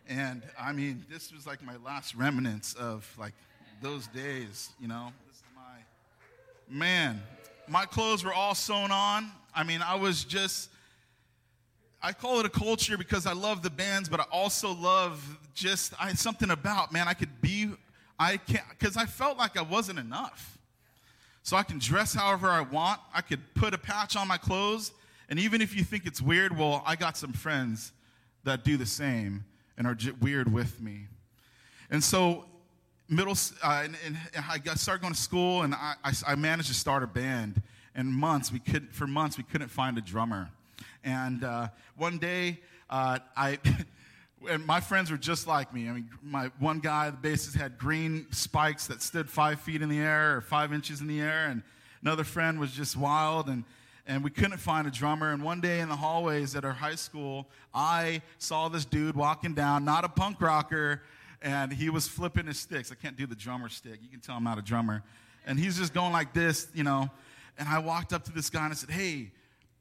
And 0.08 0.43
I 0.60 0.71
mean, 0.71 1.06
this 1.10 1.34
was 1.34 1.45
like 1.47 1.63
my 1.63 1.77
last 1.77 2.15
remnants 2.15 2.73
of 2.75 3.12
like 3.17 3.34
those 3.82 4.08
days, 4.08 4.69
you 4.80 4.88
know. 4.88 5.12
This 5.27 5.38
is 5.38 5.43
my 5.56 6.75
man. 6.75 7.21
My 7.67 7.86
clothes 7.86 8.23
were 8.23 8.34
all 8.34 8.56
sewn 8.56 8.91
on. 8.91 9.32
I 9.53 9.63
mean, 9.63 9.82
I 9.82 9.95
was 9.95 10.23
just 10.23 10.69
I 12.01 12.13
call 12.13 12.39
it 12.39 12.45
a 12.45 12.49
culture 12.49 12.97
because 12.97 13.25
I 13.25 13.34
love 13.34 13.63
the 13.63 13.69
bands, 13.69 14.08
but 14.08 14.19
I 14.19 14.25
also 14.32 14.73
love 14.73 15.39
just 15.53 15.93
I 15.99 16.13
something 16.13 16.51
about, 16.51 16.93
man, 16.93 17.08
I 17.08 17.13
could 17.13 17.41
be 17.41 17.71
I 18.19 18.38
can't 18.38 18.63
because 18.69 18.97
I 18.97 19.06
felt 19.06 19.38
like 19.38 19.58
I 19.58 19.62
wasn't 19.62 19.99
enough. 19.99 20.58
So 21.43 21.56
I 21.56 21.63
can 21.63 21.80
dress 21.80 22.13
however 22.13 22.49
I 22.49 22.62
want. 22.62 22.99
I 23.13 23.21
could 23.21 23.39
put 23.53 23.73
a 23.73 23.77
patch 23.77 24.15
on 24.15 24.27
my 24.27 24.38
clothes. 24.38 24.91
And 25.30 25.39
even 25.39 25.62
if 25.62 25.75
you 25.75 25.84
think 25.84 26.06
it's 26.06 26.21
weird, 26.21 26.58
well, 26.58 26.84
I 26.86 26.95
got 26.95 27.15
some 27.15 27.32
friends 27.32 27.93
that 28.43 28.63
do 28.63 28.77
the 28.77 28.86
same 28.86 29.45
and 29.77 29.86
are 29.88 29.95
j- 29.95 30.12
weird 30.19 30.51
with 30.51 30.82
me. 30.82 31.06
And 31.89 32.03
so, 32.03 32.45
middle, 33.08 33.36
uh, 33.63 33.84
and, 33.84 33.95
and, 34.06 34.17
I 34.36 34.60
started 34.75 35.01
going 35.01 35.13
to 35.13 35.19
school, 35.19 35.62
and 35.63 35.73
I, 35.73 35.93
I, 36.03 36.12
I, 36.27 36.36
managed 36.36 36.67
to 36.67 36.73
start 36.73 37.03
a 37.03 37.08
band. 37.08 37.62
And 37.95 38.10
months, 38.10 38.51
we 38.51 38.60
couldn't, 38.60 38.93
for 38.93 39.08
months, 39.08 39.38
we 39.38 39.43
couldn't 39.43 39.69
find 39.69 39.97
a 39.97 40.01
drummer. 40.01 40.49
And 41.03 41.43
uh, 41.43 41.69
one 41.95 42.17
day, 42.17 42.60
uh, 42.89 43.19
I, 43.36 43.60
and 44.50 44.65
my 44.65 44.80
friends 44.80 45.10
were 45.10 45.17
just 45.17 45.47
like 45.47 45.73
me. 45.73 45.89
I 45.89 45.93
mean, 45.93 46.10
my 46.21 46.52
one 46.60 46.80
guy, 46.80 47.10
the 47.10 47.17
bassist, 47.17 47.56
had 47.56 47.78
green 47.78 48.28
spikes 48.32 48.88
that 48.88 49.02
stood 49.02 49.30
five 49.30 49.60
feet 49.60 49.82
in 49.82 49.89
the 49.89 50.00
air 50.00 50.38
or 50.38 50.41
five 50.41 50.73
inches 50.73 51.02
in 51.02 51.08
the 51.08 51.19
air, 51.19 51.47
and 51.47 51.63
another 52.02 52.23
friend 52.23 52.60
was 52.60 52.71
just 52.71 52.95
wild. 52.95 53.50
And 53.50 53.63
and 54.08 54.23
we 54.23 54.30
couldn't 54.30 54.58
find 54.58 54.88
a 54.88 54.91
drummer. 54.91 55.34
And 55.34 55.43
one 55.43 55.60
day 55.60 55.82
in 55.82 55.89
the 55.89 55.95
hallways 55.95 56.56
at 56.56 56.63
our 56.63 56.71
high 56.71 56.95
school, 56.95 57.47
I 57.73 58.21
saw 58.38 58.69
this 58.69 58.86
dude 58.86 59.15
walking 59.15 59.54
down, 59.54 59.84
not 59.84 60.06
a 60.06 60.10
punk 60.10 60.39
rocker, 60.39 61.04
and 61.41 61.71
he 61.71 61.89
was 61.89 62.08
flipping 62.08 62.47
his 62.47 62.58
sticks. 62.58 62.91
I 62.91 62.95
can't 62.95 63.17
do 63.17 63.28
the 63.28 63.36
drummer 63.36 63.69
stick. 63.69 64.00
You 64.02 64.10
can 64.10 64.21
tell 64.21 64.36
I'm 64.36 64.43
not 64.43 64.58
a 64.58 64.62
drummer. 64.62 65.04
And 65.45 65.60
he's 65.60 65.78
just 65.78 65.93
going 65.93 66.13
like 66.13 66.34
this, 66.34 66.67
you 66.73 66.84
know. 66.84 67.10
And 67.58 67.67
I 67.67 67.80
walked 67.80 68.13
up 68.13 68.23
to 68.26 68.32
this 68.32 68.50
guy 68.50 68.63
and 68.63 68.71
I 68.71 68.76
said, 68.76 68.89
Hey, 68.89 69.32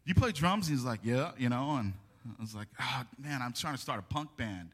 you 0.04 0.14
play 0.14 0.32
drums? 0.32 0.68
And 0.68 0.76
he's 0.76 0.84
like, 0.84 1.00
Yeah, 1.02 1.30
you 1.38 1.48
know. 1.48 1.76
And 1.76 1.94
I 2.38 2.42
was 2.42 2.54
like, 2.54 2.68
Oh, 2.80 3.02
man, 3.18 3.42
I'm 3.42 3.52
trying 3.52 3.74
to 3.74 3.80
start 3.80 3.98
a 3.98 4.14
punk 4.14 4.36
band. 4.36 4.70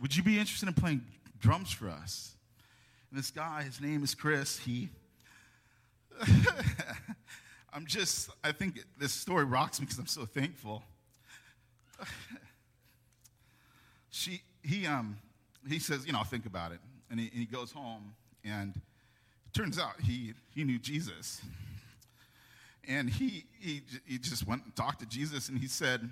Would 0.00 0.16
you 0.16 0.22
be 0.22 0.38
interested 0.38 0.68
in 0.68 0.74
playing 0.74 1.02
drums 1.40 1.70
for 1.70 1.88
us? 1.88 2.34
And 3.10 3.18
this 3.18 3.30
guy, 3.30 3.62
his 3.62 3.80
name 3.80 4.02
is 4.02 4.14
Chris, 4.14 4.58
he. 4.58 4.88
I'm 7.72 7.86
just, 7.86 8.30
I 8.42 8.52
think 8.52 8.80
this 8.98 9.12
story 9.12 9.44
rocks 9.44 9.80
me 9.80 9.86
because 9.86 9.98
I'm 9.98 10.06
so 10.06 10.24
thankful. 10.24 10.82
she, 14.10 14.42
he, 14.62 14.86
um, 14.86 15.16
he 15.68 15.78
says, 15.78 16.06
you 16.06 16.12
know, 16.12 16.22
think 16.22 16.46
about 16.46 16.72
it. 16.72 16.78
And 17.10 17.18
he, 17.18 17.28
and 17.32 17.38
he 17.40 17.46
goes 17.46 17.72
home, 17.72 18.14
and 18.44 18.80
turns 19.52 19.78
out 19.78 20.00
he, 20.00 20.34
he 20.54 20.64
knew 20.64 20.78
Jesus. 20.78 21.40
And 22.86 23.08
he, 23.08 23.44
he, 23.58 23.82
he 24.04 24.18
just 24.18 24.46
went 24.46 24.64
and 24.64 24.74
talked 24.76 25.00
to 25.00 25.06
Jesus, 25.06 25.48
and 25.48 25.58
he 25.58 25.68
said, 25.68 26.08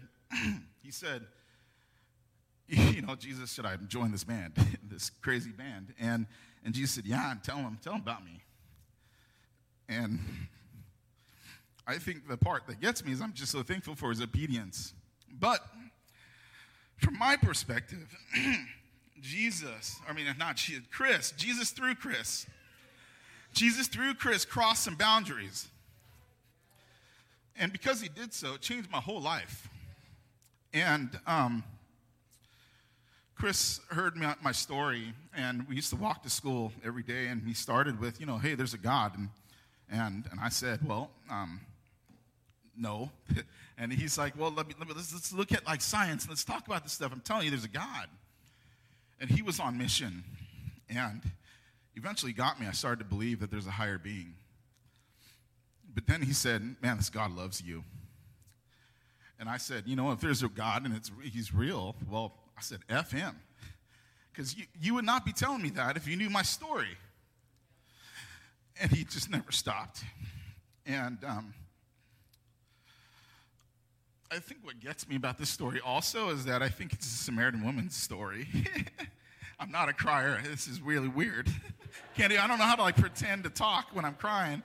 he 0.83 0.91
said, 0.91 1.23
you 2.69 3.03
know, 3.03 3.15
Jesus, 3.15 3.53
should 3.53 3.67
I 3.67 3.77
join 3.89 4.13
this 4.13 4.25
band, 4.25 4.55
this 4.89 5.11
crazy 5.11 5.51
band? 5.51 5.95
And, 6.01 6.27
and 6.65 6.75
Jesus 6.75 6.93
said, 6.93 7.07
yeah, 7.07 7.35
tell 7.43 7.57
him, 7.57 7.79
tell 7.83 7.95
him 7.95 8.01
about 8.01 8.25
me. 8.25 8.41
And 9.89 10.21
I 11.87 11.99
think 11.99 12.29
the 12.29 12.37
part 12.37 12.67
that 12.69 12.81
gets 12.81 13.05
me 13.05 13.13
is 13.13 13.21
I'm 13.21 13.33
just 13.33 13.53
so 13.53 13.63
thankful 13.63 13.95
for 13.95 14.11
his 14.11 14.23
obedience. 14.23 14.95
But 15.39 15.61
from 16.99 17.19
my 17.19 17.37
perspective, 17.37 18.17
Jesus, 19.21 20.01
I 20.09 20.13
mean, 20.13 20.27
not 20.39 20.57
Jesus, 20.57 20.85
Chris, 20.91 21.33
Jesus 21.37 21.71
through 21.71 21.97
Chris, 21.97 22.47
Jesus 23.53 23.89
through 23.89 24.15
Chris 24.15 24.45
crossed 24.45 24.85
some 24.85 24.95
boundaries. 24.95 25.69
And 27.57 27.71
because 27.71 28.01
he 28.01 28.09
did 28.09 28.33
so, 28.33 28.55
it 28.55 28.63
changed 28.63 28.91
my 28.91 29.01
whole 29.01 29.21
life. 29.21 29.69
And 30.75 31.11
um, 31.27 31.65
Chris 33.35 33.81
heard 33.91 34.17
me, 34.17 34.27
my 34.43 34.53
story, 34.53 35.13
and 35.37 35.69
we 35.69 35.75
used 35.77 35.91
to 35.91 35.97
walk 35.97 36.23
to 36.23 36.31
school 36.31 36.73
every 36.85 37.03
day, 37.03 37.27
and 37.27 37.43
he 37.47 37.53
started 37.53 38.01
with, 38.01 38.21
you 38.21 38.27
know, 38.27 38.39
hey, 38.39 38.55
there's 38.55 38.73
a 38.73 38.79
God. 38.79 39.19
And, 39.19 39.29
and, 39.91 40.25
and 40.31 40.41
I 40.41 40.49
said, 40.49 40.81
well, 40.87 41.11
um, 41.29 41.61
no. 42.77 43.11
and 43.79 43.93
he's 43.93 44.17
like, 44.17 44.39
well, 44.39 44.51
let 44.51 44.67
me, 44.67 44.75
let 44.79 44.89
me 44.89 44.95
let's, 44.95 45.13
let's 45.13 45.33
look 45.33 45.53
at 45.53 45.67
like 45.67 45.83
science. 45.83 46.27
Let's 46.29 46.45
talk 46.45 46.67
about 46.67 46.85
this 46.85 46.93
stuff. 46.93 47.13
I'm 47.13 47.21
telling 47.21 47.45
you, 47.45 47.51
there's 47.51 47.65
a 47.65 47.69
God. 47.69 48.09
And 49.21 49.29
he 49.29 49.43
was 49.43 49.61
on 49.61 49.77
mission. 49.77 50.25
And 50.89 51.21
eventually 51.97 52.33
got 52.33 52.59
me. 52.61 52.67
I 52.67 52.73
started 52.73 53.01
to 53.01 53.05
believe 53.05 53.41
that 53.41 53.51
there's 53.51 53.67
a 53.67 53.73
higher 53.73 53.99
being. 53.99 54.35
But 55.95 56.07
then 56.07 56.23
he 56.23 56.33
said, 56.33 56.77
man, 56.81 56.97
this 56.97 57.11
God 57.11 57.37
loves 57.37 57.61
you. 57.61 57.85
And 59.43 59.51
I 59.51 59.57
said, 59.57 59.89
you 59.89 59.97
know, 59.97 60.13
if 60.13 60.21
there's 60.21 60.45
a 60.45 60.49
God 60.49 60.85
and 60.85 61.01
he's 61.21 61.53
real, 61.53 61.97
well, 62.09 62.33
I 62.57 62.61
said, 62.61 62.79
F 62.89 63.11
him. 63.11 63.35
Because 64.31 64.57
you, 64.57 64.67
you 64.81 64.95
would 64.95 65.05
not 65.05 65.25
be 65.25 65.33
telling 65.33 65.61
me 65.61 65.71
that 65.71 65.97
if 65.97 66.07
you 66.07 66.15
knew 66.15 66.31
my 66.31 66.43
story. 66.43 66.97
And 68.81 68.93
he 68.93 69.03
just 69.03 69.29
never 69.29 69.51
stopped. 69.51 70.05
And 70.87 71.19
um, 71.25 71.55
I 74.31 74.39
think 74.39 74.61
what 74.63 74.79
gets 74.79 75.09
me 75.09 75.17
about 75.17 75.39
this 75.39 75.51
story 75.51 75.81
also 75.85 76.29
is 76.29 76.45
that 76.45 76.63
I 76.63 76.69
think 76.69 76.93
it's 76.93 77.07
a 77.07 77.25
Samaritan 77.25 77.65
woman's 77.65 77.97
story. 77.97 78.47
I'm 79.59 79.73
not 79.73 79.89
a 79.89 79.93
crier. 79.93 80.41
This 80.49 80.69
is 80.69 80.81
really 80.81 81.09
weird. 81.09 81.49
Candy, 82.17 82.39
I 82.39 82.47
don't 82.47 82.59
know 82.59 82.65
how 82.65 82.77
to 82.77 82.83
like 82.83 82.97
pretend 82.97 83.43
to 83.43 83.51
talk 83.51 83.89
when 83.93 84.05
I'm 84.05 84.15
crying. 84.15 84.63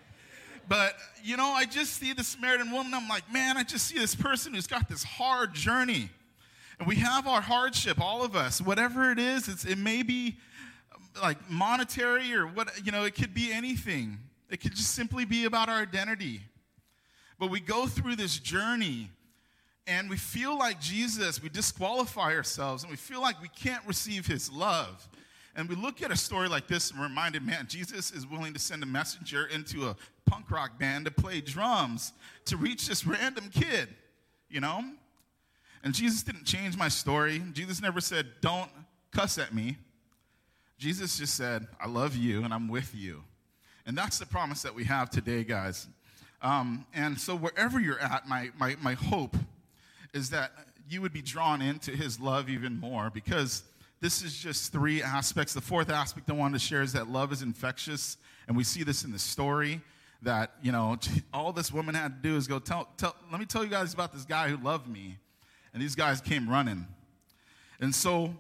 But, 0.70 0.96
you 1.24 1.38
know, 1.38 1.48
I 1.48 1.66
just 1.66 1.94
see 1.94 2.14
the 2.14 2.24
Samaritan 2.24 2.72
woman. 2.72 2.94
I'm 2.94 3.08
like, 3.08 3.32
man, 3.32 3.58
I 3.58 3.64
just 3.64 3.88
see 3.88 3.98
this 3.98 4.16
person 4.16 4.54
who's 4.54 4.68
got 4.68 4.90
this 4.90 5.04
hard 5.04 5.54
journey. 5.54 6.10
And 6.80 6.88
we 6.88 6.96
have 6.96 7.28
our 7.28 7.42
hardship, 7.42 8.00
all 8.00 8.24
of 8.24 8.36
us. 8.36 8.62
Whatever 8.62 9.12
it 9.12 9.20
is, 9.20 9.48
it's, 9.48 9.66
it 9.66 9.78
may 9.78 10.04
be 10.04 10.38
um, 10.94 11.02
like 11.22 11.50
monetary 11.50 12.34
or 12.34 12.46
what, 12.48 12.70
you 12.86 12.92
know, 12.92 13.06
it 13.06 13.16
could 13.16 13.34
be 13.34 13.52
anything. 13.52 14.20
It 14.50 14.62
could 14.62 14.76
just 14.76 14.94
simply 14.94 15.26
be 15.26 15.46
about 15.46 15.70
our 15.70 15.82
identity. 15.82 16.42
But 17.40 17.50
we 17.50 17.60
go 17.60 17.88
through 17.88 18.16
this 18.16 18.38
journey 18.38 19.10
and 19.86 20.10
we 20.10 20.18
feel 20.18 20.58
like 20.58 20.82
Jesus, 20.82 21.42
we 21.42 21.50
disqualify 21.50 22.36
ourselves 22.36 22.84
and 22.84 22.92
we 22.92 22.98
feel 22.98 23.22
like 23.22 23.42
we 23.42 23.48
can't 23.48 23.86
receive 23.86 24.28
his 24.28 24.52
love. 24.52 25.08
And 25.58 25.68
we 25.68 25.76
look 25.76 26.04
at 26.04 26.12
a 26.12 26.16
story 26.16 26.48
like 26.48 26.68
this 26.68 26.92
and 26.92 27.02
reminded, 27.02 27.44
man, 27.44 27.66
Jesus 27.68 28.12
is 28.12 28.28
willing 28.28 28.54
to 28.54 28.60
send 28.60 28.84
a 28.84 28.86
messenger 28.86 29.48
into 29.48 29.88
a 29.88 29.96
punk 30.28 30.52
rock 30.52 30.78
band 30.78 31.06
to 31.06 31.12
play 31.12 31.42
drums 31.42 32.14
to 32.46 32.56
reach 32.56 32.88
this 32.88 33.08
random 33.08 33.50
kid, 33.52 33.90
you 34.52 34.62
know? 34.62 34.84
And 35.84 35.96
Jesus 35.96 36.22
didn't 36.22 36.46
change 36.46 36.78
my 36.78 36.88
story. 36.88 37.42
Jesus 37.54 37.82
never 37.82 38.00
said, 38.00 38.28
don't 38.40 38.70
cuss 39.12 39.40
at 39.40 39.52
me. 39.52 39.78
Jesus 40.78 41.18
just 41.18 41.36
said, 41.36 41.66
I 41.82 41.88
love 41.88 42.16
you 42.16 42.44
and 42.44 42.54
I'm 42.54 42.68
with 42.68 42.94
you. 42.94 43.24
And 43.88 43.98
that's 43.98 44.20
the 44.20 44.28
promise 44.28 44.62
that 44.62 44.76
we 44.76 44.84
have 44.84 45.10
today, 45.10 45.44
guys. 45.44 45.88
Um, 46.44 46.86
and 46.94 47.20
so, 47.20 47.36
wherever 47.36 47.80
you're 47.80 48.00
at, 48.00 48.28
my, 48.28 48.52
my, 48.60 48.76
my 48.80 48.94
hope 48.94 49.36
is 50.14 50.30
that 50.30 50.52
you 50.88 51.02
would 51.02 51.14
be 51.14 51.24
drawn 51.24 51.64
into 51.64 51.92
his 51.92 52.20
love 52.20 52.48
even 52.48 52.80
more 52.80 53.10
because 53.10 53.64
this 54.00 54.22
is 54.22 54.38
just 54.38 54.72
three 54.72 55.02
aspects. 55.02 55.54
The 55.54 55.62
fourth 55.62 55.90
aspect 55.90 56.30
I 56.30 56.34
wanted 56.34 56.60
to 56.60 56.66
share 56.66 56.82
is 56.82 56.94
that 56.94 57.10
love 57.10 57.32
is 57.32 57.42
infectious. 57.42 58.18
And 58.48 58.56
we 58.56 58.64
see 58.64 58.84
this 58.84 59.04
in 59.04 59.12
the 59.12 59.20
story 59.20 59.82
that, 60.22 60.54
you 60.62 60.72
know, 60.72 60.98
all 61.34 61.52
this 61.52 61.72
woman 61.72 61.96
had 61.96 62.22
to 62.22 62.30
do 62.30 62.36
is 62.36 62.48
go 62.48 62.60
tell, 62.60 62.90
tell 62.98 63.16
let 63.32 63.40
me 63.40 63.46
tell 63.46 63.64
you 63.64 63.70
guys 63.70 63.94
about 63.94 64.14
this 64.14 64.26
guy 64.26 64.50
who 64.50 64.58
loved 64.58 64.88
me. 64.88 65.18
And 65.74 65.82
these 65.82 65.96
guys 65.96 66.22
came 66.22 66.50
running. 66.50 66.88
And 67.80 67.94
so 67.94 68.36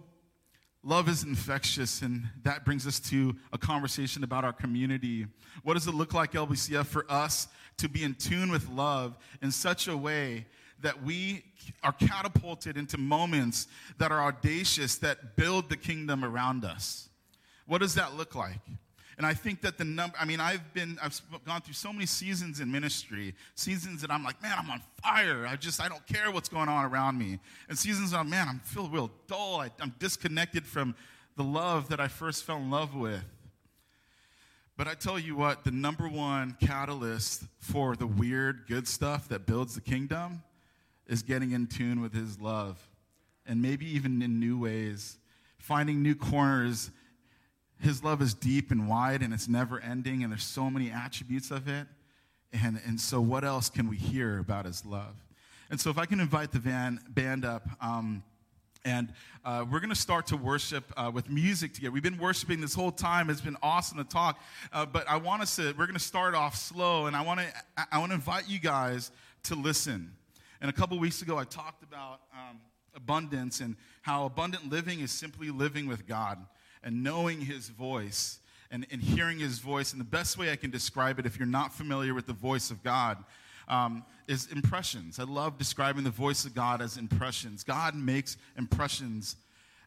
love 0.83 1.09
is 1.09 1.23
infectious, 1.23 2.01
and 2.01 2.27
that 2.43 2.65
brings 2.65 2.87
us 2.87 2.99
to 2.99 3.35
a 3.51 3.57
conversation 3.57 4.23
about 4.23 4.43
our 4.43 4.53
community. 4.53 5.27
What 5.63 5.73
does 5.73 5.87
it 5.87 5.93
look 5.93 6.13
like, 6.13 6.31
LBCF, 6.31 6.85
for 6.85 7.05
us 7.09 7.47
to 7.77 7.89
be 7.89 8.03
in 8.03 8.15
tune 8.15 8.49
with 8.49 8.69
love 8.69 9.17
in 9.41 9.51
such 9.51 9.87
a 9.87 9.95
way 9.95 10.45
that 10.81 11.03
we 11.03 11.43
are 11.83 11.91
catapulted 11.93 12.77
into 12.77 12.97
moments 12.97 13.67
that 13.97 14.11
are 14.11 14.21
audacious, 14.21 14.97
that 14.97 15.35
build 15.35 15.69
the 15.69 15.77
kingdom 15.77 16.23
around 16.23 16.63
us. 16.63 17.09
What 17.65 17.79
does 17.79 17.95
that 17.95 18.15
look 18.15 18.35
like? 18.35 18.59
And 19.17 19.25
I 19.25 19.33
think 19.33 19.61
that 19.61 19.79
the 19.79 19.83
number, 19.83 20.15
I 20.19 20.25
mean, 20.25 20.39
I've 20.39 20.73
been, 20.75 20.99
I've 21.01 21.19
gone 21.43 21.61
through 21.61 21.73
so 21.73 21.91
many 21.91 22.05
seasons 22.05 22.59
in 22.59 22.71
ministry, 22.71 23.33
seasons 23.55 24.01
that 24.01 24.11
I'm 24.11 24.23
like, 24.23 24.39
man, 24.43 24.53
I'm 24.59 24.69
on 24.69 24.81
fire. 25.01 25.47
I 25.47 25.55
just, 25.55 25.81
I 25.81 25.89
don't 25.89 26.05
care 26.05 26.29
what's 26.31 26.49
going 26.49 26.69
on 26.69 26.85
around 26.85 27.17
me. 27.17 27.39
And 27.67 27.77
seasons 27.77 28.13
I'm, 28.13 28.29
man, 28.29 28.47
I'm 28.47 28.59
feel 28.59 28.87
real 28.87 29.09
dull. 29.27 29.61
I, 29.61 29.71
I'm 29.81 29.95
disconnected 29.97 30.67
from 30.67 30.95
the 31.35 31.43
love 31.43 31.89
that 31.89 31.99
I 31.99 32.07
first 32.07 32.43
fell 32.43 32.57
in 32.57 32.69
love 32.69 32.95
with. 32.95 33.23
But 34.77 34.87
I 34.87 34.93
tell 34.93 35.17
you 35.17 35.35
what, 35.35 35.63
the 35.63 35.71
number 35.71 36.07
one 36.07 36.55
catalyst 36.61 37.43
for 37.59 37.95
the 37.95 38.05
weird, 38.05 38.65
good 38.67 38.87
stuff 38.87 39.27
that 39.29 39.47
builds 39.47 39.73
the 39.73 39.81
kingdom 39.81 40.43
is 41.07 41.23
getting 41.23 41.51
in 41.51 41.67
tune 41.67 42.01
with 42.01 42.13
His 42.13 42.39
love. 42.39 42.87
And 43.45 43.61
maybe 43.61 43.85
even 43.95 44.21
in 44.21 44.39
new 44.39 44.59
ways, 44.59 45.17
finding 45.57 46.01
new 46.01 46.15
corners. 46.15 46.91
His 47.79 48.03
love 48.03 48.21
is 48.21 48.33
deep 48.33 48.71
and 48.71 48.87
wide 48.87 49.21
and 49.21 49.33
it's 49.33 49.47
never 49.47 49.79
ending, 49.79 50.23
and 50.23 50.31
there's 50.31 50.43
so 50.43 50.69
many 50.69 50.91
attributes 50.91 51.51
of 51.51 51.67
it. 51.67 51.87
And, 52.53 52.79
and 52.85 52.99
so, 52.99 53.19
what 53.21 53.43
else 53.43 53.69
can 53.69 53.89
we 53.89 53.97
hear 53.97 54.39
about 54.39 54.65
His 54.65 54.85
love? 54.85 55.15
And 55.69 55.79
so, 55.79 55.89
if 55.89 55.97
I 55.97 56.05
can 56.05 56.19
invite 56.19 56.51
the 56.51 56.59
van, 56.59 56.99
band 57.09 57.45
up. 57.45 57.67
Um, 57.81 58.23
and 58.85 59.11
uh, 59.43 59.65
we're 59.69 59.81
going 59.81 59.89
to 59.89 59.95
start 59.95 60.27
to 60.27 60.37
worship 60.37 60.85
uh, 60.95 61.11
with 61.13 61.29
music 61.29 61.73
together. 61.73 61.91
We've 61.91 62.01
been 62.01 62.17
worshiping 62.17 62.61
this 62.61 62.73
whole 62.73 62.91
time. 62.91 63.29
It's 63.29 63.41
been 63.41 63.57
awesome 63.61 63.97
to 63.97 64.05
talk. 64.05 64.39
Uh, 64.71 64.85
but 64.85 65.05
I 65.09 65.17
want 65.17 65.41
us 65.41 65.57
to, 65.57 65.73
we're 65.77 65.87
going 65.87 65.93
to 65.93 65.99
start 65.99 66.35
off 66.35 66.55
slow. 66.55 67.07
And 67.07 67.15
I 67.15 67.21
want 67.21 67.41
to, 67.41 67.47
I 67.91 67.97
want 67.97 68.11
to 68.11 68.15
invite 68.15 68.47
you 68.47 68.59
guys 68.59 69.11
to 69.43 69.55
listen. 69.55 70.13
And 70.61 70.69
a 70.69 70.73
couple 70.73 70.97
weeks 70.99 71.21
ago, 71.21 71.37
I 71.37 71.43
talked 71.43 71.83
about 71.83 72.21
um, 72.33 72.59
abundance 72.95 73.59
and 73.59 73.75
how 74.01 74.25
abundant 74.25 74.69
living 74.69 74.99
is 74.99 75.11
simply 75.11 75.49
living 75.49 75.87
with 75.87 76.07
God 76.07 76.39
and 76.83 77.03
knowing 77.03 77.41
His 77.41 77.69
voice 77.69 78.39
and, 78.71 78.85
and 78.91 79.01
hearing 79.01 79.39
His 79.39 79.59
voice. 79.59 79.91
And 79.91 80.01
the 80.01 80.05
best 80.05 80.37
way 80.37 80.51
I 80.51 80.55
can 80.55 80.71
describe 80.71 81.19
it, 81.19 81.25
if 81.25 81.37
you're 81.37 81.45
not 81.45 81.73
familiar 81.73 82.13
with 82.13 82.25
the 82.25 82.33
voice 82.33 82.71
of 82.71 82.83
God, 82.83 83.23
um, 83.67 84.03
is 84.27 84.51
impressions. 84.51 85.19
I 85.19 85.23
love 85.23 85.57
describing 85.57 86.03
the 86.03 86.09
voice 86.09 86.45
of 86.45 86.55
God 86.55 86.81
as 86.81 86.97
impressions. 86.97 87.63
God 87.63 87.95
makes 87.95 88.37
impressions, 88.57 89.35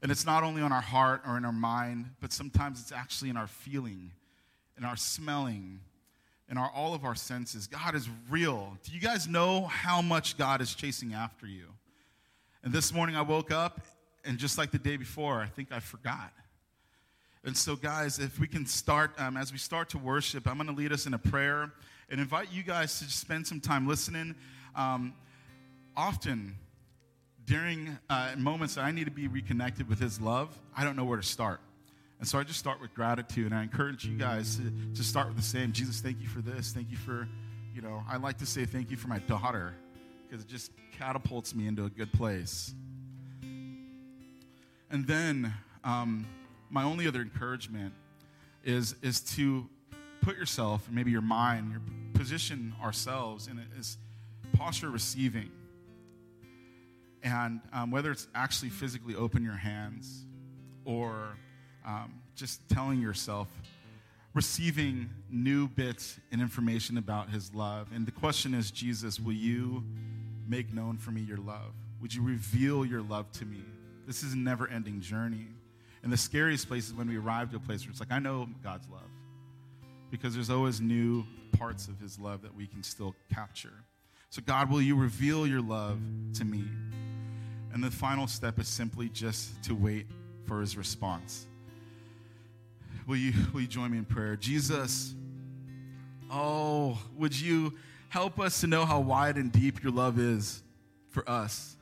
and 0.03 0.13
it's 0.13 0.27
not 0.27 0.43
only 0.43 0.63
on 0.63 0.73
our 0.73 0.81
heart 0.81 1.23
or 1.27 1.37
in 1.37 1.45
our 1.45 1.53
mind, 1.53 2.11
but 2.21 2.33
sometimes 2.33 2.81
it's 2.81 2.93
actually 2.93 3.31
in 3.31 3.37
our 3.37 3.47
feeling, 3.47 4.13
in 4.79 4.85
our 4.85 4.97
smelling, 4.97 5.81
in 6.51 6.59
our, 6.59 6.71
all 6.75 6.95
of 6.95 7.05
our 7.05 7.15
senses. 7.15 7.69
God 7.69 7.95
is 7.95 8.09
real. 8.29 8.77
Do 8.83 8.93
you 8.93 9.01
guys 9.01 9.29
know 9.29 9.67
how 9.67 10.03
much 10.03 10.37
God 10.37 10.61
is 10.61 10.75
chasing 10.75 11.15
after 11.15 11.47
you? 11.47 11.67
And 12.65 12.73
this 12.73 12.93
morning 12.93 13.17
I 13.17 13.23
woke 13.23 13.53
up, 13.53 13.81
and 14.25 14.37
just 14.37 14.59
like 14.59 14.73
the 14.73 14.79
day 14.79 14.97
before, 14.97 15.41
I 15.41 15.47
think 15.47 15.73
I 15.73 15.79
forgot. 15.79 16.33
And 17.45 17.57
so, 17.57 17.75
guys, 17.75 18.19
if 18.19 18.39
we 18.39 18.47
can 18.47 18.67
start, 18.67 19.13
um, 19.19 19.37
as 19.37 19.51
we 19.51 19.59
start 19.59 19.89
to 19.91 19.99
worship, 19.99 20.47
I'm 20.47 20.57
going 20.57 20.67
to 20.67 20.75
lead 20.75 20.93
us 20.93 21.07
in 21.07 21.15
a 21.15 21.19
prayer 21.19 21.73
and 22.11 22.21
invite 22.21 22.53
you 22.53 22.63
guys 22.63 22.99
to 22.99 23.05
spend 23.05 23.47
some 23.47 23.61
time 23.61 23.87
listening. 23.87 24.35
Um, 24.75 25.15
often, 25.97 26.57
during 27.47 27.97
uh, 28.11 28.35
moments 28.37 28.75
that 28.75 28.85
I 28.85 28.91
need 28.91 29.05
to 29.05 29.11
be 29.11 29.27
reconnected 29.27 29.89
with 29.89 30.01
His 30.01 30.21
love, 30.21 30.55
I 30.77 30.85
don't 30.85 30.97
know 30.97 31.05
where 31.05 31.17
to 31.17 31.27
start. 31.27 31.61
And 32.21 32.29
so 32.29 32.39
I 32.39 32.45
just 32.45 32.59
start 32.59 32.81
with 32.83 32.95
gratitude. 32.95 33.47
And 33.47 33.55
I 33.55 33.63
encourage 33.63 34.05
you 34.05 34.17
guys 34.17 34.57
to, 34.57 34.71
to 34.95 35.03
start 35.03 35.29
with 35.29 35.37
the 35.37 35.43
same 35.43 35.73
Jesus, 35.73 36.01
thank 36.01 36.21
you 36.21 36.29
for 36.29 36.43
this. 36.43 36.71
Thank 36.71 36.91
you 36.91 36.99
for, 36.99 37.27
you 37.75 37.81
know, 37.81 38.05
I 38.09 38.19
like 38.19 38.37
to 38.39 38.47
say 38.47 38.67
thank 38.67 38.91
you 38.91 38.99
for 38.99 39.09
my 39.09 39.21
daughter 39.21 39.75
because 40.29 40.45
it 40.45 40.49
just 40.49 40.71
catapults 40.97 41.55
me 41.55 41.67
into 41.67 41.87
a 41.87 41.89
good 41.89 42.13
place. 42.13 42.75
And 44.91 45.07
then 45.07 45.55
um, 45.83 46.27
my 46.69 46.85
only 46.85 47.09
other 47.09 47.23
encouragement 47.23 47.95
is, 48.65 48.97
is 49.03 49.21
to 49.37 49.67
put 50.21 50.37
yourself, 50.37 50.89
maybe 50.91 51.11
your 51.11 51.23
mind, 51.23 51.71
your 51.71 51.81
position 52.13 52.75
ourselves 52.83 53.47
in 53.47 53.65
this 53.75 53.97
posture 54.53 54.91
receiving. 54.91 55.51
And 57.23 57.61
um, 57.73 57.91
whether 57.91 58.11
it's 58.11 58.29
actually 58.35 58.71
physically 58.71 59.15
open 59.15 59.43
your 59.43 59.57
hands 59.57 60.27
or 60.85 61.37
um, 61.87 62.21
just 62.35 62.69
telling 62.69 63.01
yourself, 63.01 63.49
receiving 64.35 65.11
new 65.31 65.69
bits 65.69 66.19
and 66.31 66.41
information 66.41 66.99
about 66.99 67.31
his 67.31 67.53
love. 67.55 67.89
And 67.95 68.07
the 68.07 68.13
question 68.13 68.55
is, 68.55 68.71
Jesus, 68.71 69.19
will 69.19 69.33
you 69.33 69.85
make 70.49 70.73
known 70.73 70.99
for 70.99 71.11
me 71.11 71.21
your 71.21 71.39
love? 71.39 71.73
Would 72.01 72.15
you 72.15 72.23
reveal 72.23 72.85
your 72.85 73.03
love 73.03 73.31
to 73.33 73.45
me? 73.45 73.63
This 74.07 74.23
is 74.23 74.33
a 74.33 74.39
never 74.39 74.69
ending 74.69 75.01
journey. 75.01 75.47
And 76.03 76.13
the 76.13 76.17
scariest 76.17 76.69
place 76.69 76.87
is 76.87 76.95
when 76.95 77.09
we 77.09 77.19
arrive 77.19 77.51
to 77.51 77.57
a 77.57 77.61
place 77.61 77.83
where 77.83 77.91
it's 77.91 78.01
like, 78.01 78.13
I 78.13 78.19
know 78.19 78.49
God's 78.63 78.89
love. 78.89 79.03
Because 80.11 80.35
there's 80.35 80.51
always 80.51 80.81
new 80.81 81.25
parts 81.53 81.89
of 81.89 82.01
his 82.01 82.19
love 82.19 82.43
that 82.43 82.55
we 82.55 82.67
can 82.67 82.83
still 82.83 83.15
capture. 83.33 83.85
So, 84.31 84.41
God, 84.45 84.71
will 84.71 84.81
you 84.81 84.97
reveal 84.97 85.47
your 85.47 85.61
love 85.61 85.99
to 86.35 86.45
me? 86.45 86.65
And 87.73 87.85
the 87.85 87.91
final 87.91 88.27
step 88.27 88.59
is 88.59 88.69
simply 88.69 89.09
just 89.09 89.63
to 89.65 89.75
wait 89.75 90.07
for 90.47 90.61
his 90.61 90.77
response. 90.77 91.47
Will 93.11 93.17
you, 93.17 93.33
will 93.53 93.63
you 93.63 93.67
join 93.67 93.91
me 93.91 93.99
in 93.99 94.05
prayer? 94.05 94.37
Jesus, 94.37 95.17
oh, 96.31 96.97
would 97.17 97.39
you 97.39 97.75
help 98.09 98.39
us 98.39 98.61
to 98.61 98.69
know 98.69 98.85
how 98.85 99.01
wide 99.01 99.35
and 99.35 99.51
deep 99.51 99.83
your 99.83 99.91
love 99.91 100.21
is 100.21 100.63
for 101.09 101.29
us. 101.29 101.77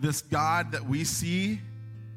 This 0.00 0.22
God 0.22 0.72
that 0.72 0.88
we 0.88 1.04
see 1.04 1.60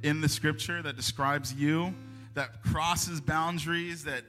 in 0.01 0.21
the 0.21 0.29
scripture 0.29 0.81
that 0.81 0.95
describes 0.95 1.53
you, 1.55 1.93
that 2.35 2.63
crosses 2.63 3.19
boundaries, 3.19 4.05
that 4.05 4.23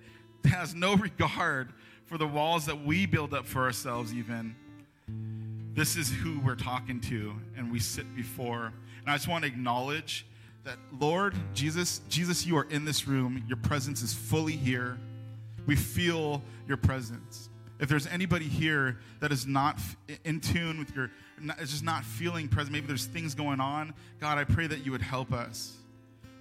has 0.46 0.74
no 0.74 0.96
regard 0.96 1.72
for 2.06 2.18
the 2.18 2.26
walls 2.26 2.66
that 2.66 2.84
we 2.84 3.06
build 3.06 3.34
up 3.34 3.46
for 3.46 3.62
ourselves, 3.62 4.12
even. 4.12 4.56
This 5.74 5.94
is 5.94 6.10
who 6.10 6.40
we're 6.40 6.56
talking 6.56 7.00
to, 7.02 7.34
and 7.56 7.70
we 7.70 7.78
sit 7.78 8.16
before. 8.16 8.72
And 9.02 9.10
I 9.10 9.12
just 9.12 9.28
want 9.28 9.44
to 9.44 9.48
acknowledge 9.48 10.26
that, 10.66 10.78
Lord 10.98 11.34
Jesus, 11.54 12.00
Jesus, 12.08 12.44
you 12.44 12.56
are 12.56 12.66
in 12.70 12.84
this 12.84 13.06
room. 13.06 13.44
Your 13.46 13.56
presence 13.56 14.02
is 14.02 14.12
fully 14.12 14.52
here. 14.52 14.98
We 15.64 15.76
feel 15.76 16.42
your 16.66 16.76
presence. 16.76 17.48
If 17.78 17.88
there's 17.88 18.06
anybody 18.06 18.46
here 18.46 18.98
that 19.20 19.30
is 19.30 19.46
not 19.46 19.78
in 20.24 20.40
tune 20.40 20.78
with 20.78 20.94
your, 20.94 21.10
is 21.60 21.70
just 21.70 21.84
not 21.84 22.04
feeling 22.04 22.48
present, 22.48 22.72
maybe 22.72 22.86
there's 22.86 23.06
things 23.06 23.34
going 23.34 23.60
on, 23.60 23.94
God, 24.20 24.38
I 24.38 24.44
pray 24.44 24.66
that 24.66 24.84
you 24.84 24.92
would 24.92 25.02
help 25.02 25.32
us. 25.32 25.76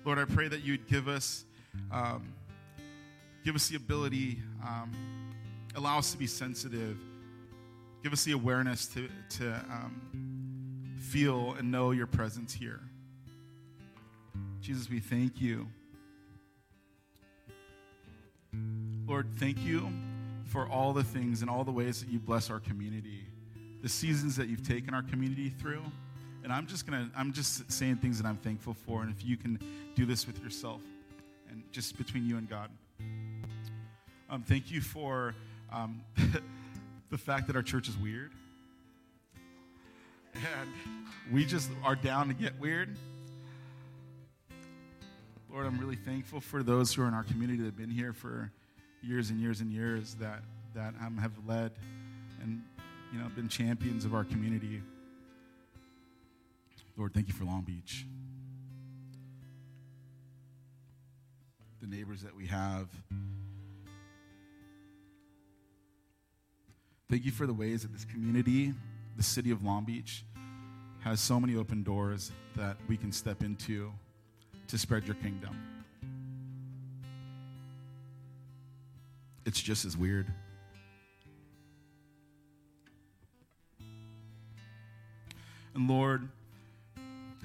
Lord, 0.05 0.17
I 0.17 0.25
pray 0.25 0.47
that 0.47 0.63
you 0.63 0.73
would 0.73 0.88
give 0.88 1.07
us, 1.07 1.45
um, 1.91 2.33
give 3.43 3.53
us 3.53 3.67
the 3.67 3.75
ability, 3.75 4.39
um, 4.65 4.91
allow 5.75 5.99
us 5.99 6.11
to 6.13 6.17
be 6.17 6.27
sensitive, 6.27 6.97
give 8.01 8.11
us 8.11 8.23
the 8.23 8.31
awareness 8.31 8.88
to, 8.88 9.07
to 9.38 9.53
um, 9.69 10.97
feel 10.99 11.53
and 11.59 11.69
know 11.69 11.91
your 11.91 12.07
presence 12.07 12.53
here. 12.53 12.79
Jesus, 14.65 14.89
we 14.89 14.99
thank 14.99 15.39
you. 15.39 15.67
Lord, 19.06 19.28
thank 19.38 19.60
you 19.63 19.88
for 20.45 20.67
all 20.67 20.91
the 20.91 21.04
things 21.04 21.41
and 21.41 21.51
all 21.51 21.63
the 21.63 21.71
ways 21.71 21.99
that 21.99 22.10
you 22.10 22.17
bless 22.17 22.49
our 22.49 22.60
community, 22.60 23.28
the 23.84 23.89
seasons 23.89 24.36
that 24.38 24.47
you've 24.47 24.67
taken 24.67 24.95
our 24.95 25.04
community 25.04 25.49
through. 25.49 25.84
And 26.43 26.51
I'm 26.51 26.65
just 26.65 26.88
gonna, 26.88 27.12
I'm 27.15 27.32
just 27.32 27.71
saying 27.71 27.97
things 27.97 28.19
that 28.19 28.28
I'm 28.28 28.38
thankful 28.38 28.73
for. 28.73 29.04
And 29.04 29.12
if 29.12 29.23
you 29.23 29.38
can 29.38 29.60
do 29.93 30.04
this 30.04 30.25
with 30.25 30.41
yourself 30.43 30.82
and 31.51 31.62
just 31.71 31.95
between 31.95 32.28
you 32.28 32.38
and 32.38 32.49
God. 32.49 32.71
Um, 34.32 34.41
thank 34.41 34.71
you 34.71 34.82
for 34.82 35.36
um, 35.71 36.01
the 37.12 37.19
fact 37.19 37.45
that 37.45 37.56
our 37.56 37.62
church 37.62 37.88
is 37.88 37.97
weird. 37.99 38.32
And 40.34 40.71
we 41.32 41.45
just 41.45 41.69
are 41.84 41.95
down 41.95 42.30
to 42.30 42.34
get 42.34 42.60
weird. 42.60 42.97
Lord, 45.55 45.67
I'm 45.67 45.79
really 45.79 45.95
thankful 45.95 46.41
for 46.41 46.63
those 46.63 46.93
who 46.93 47.01
are 47.01 47.07
in 47.07 47.13
our 47.13 47.23
community 47.23 47.59
that 47.59 47.65
have 47.67 47.77
been 47.77 47.89
here 47.89 48.11
for 48.11 48.51
years 49.01 49.29
and 49.29 49.39
years 49.39 49.61
and 49.61 49.71
years 49.71 50.15
that, 50.15 50.41
that 50.73 50.93
um, 50.99 51.17
have 51.17 51.31
led 51.47 51.71
and 52.41 52.61
you 53.13 53.19
know 53.19 53.29
been 53.37 53.47
champions 53.47 54.03
of 54.03 54.13
our 54.13 54.25
community. 54.25 54.81
Lord, 56.97 57.13
thank 57.13 57.29
you 57.29 57.33
for 57.33 57.45
Long 57.45 57.61
Beach. 57.61 58.05
The 61.79 61.87
neighbors 61.87 62.21
that 62.23 62.35
we 62.35 62.47
have. 62.47 62.89
Thank 67.09 67.23
you 67.23 67.31
for 67.31 67.47
the 67.47 67.53
ways 67.53 67.83
that 67.83 67.93
this 67.93 68.03
community, 68.03 68.73
the 69.15 69.23
city 69.23 69.51
of 69.51 69.63
Long 69.63 69.85
Beach, 69.85 70.25
has 70.99 71.21
so 71.21 71.39
many 71.39 71.55
open 71.55 71.81
doors 71.81 72.33
that 72.57 72.75
we 72.89 72.97
can 72.97 73.13
step 73.13 73.41
into 73.41 73.93
to 74.67 74.78
spread 74.78 75.06
your 75.06 75.15
kingdom. 75.15 75.56
It's 79.45 79.62
just 79.62 79.86
as 79.86 79.95
weird. 79.95 80.28
And 85.75 85.89
Lord, 85.89 86.30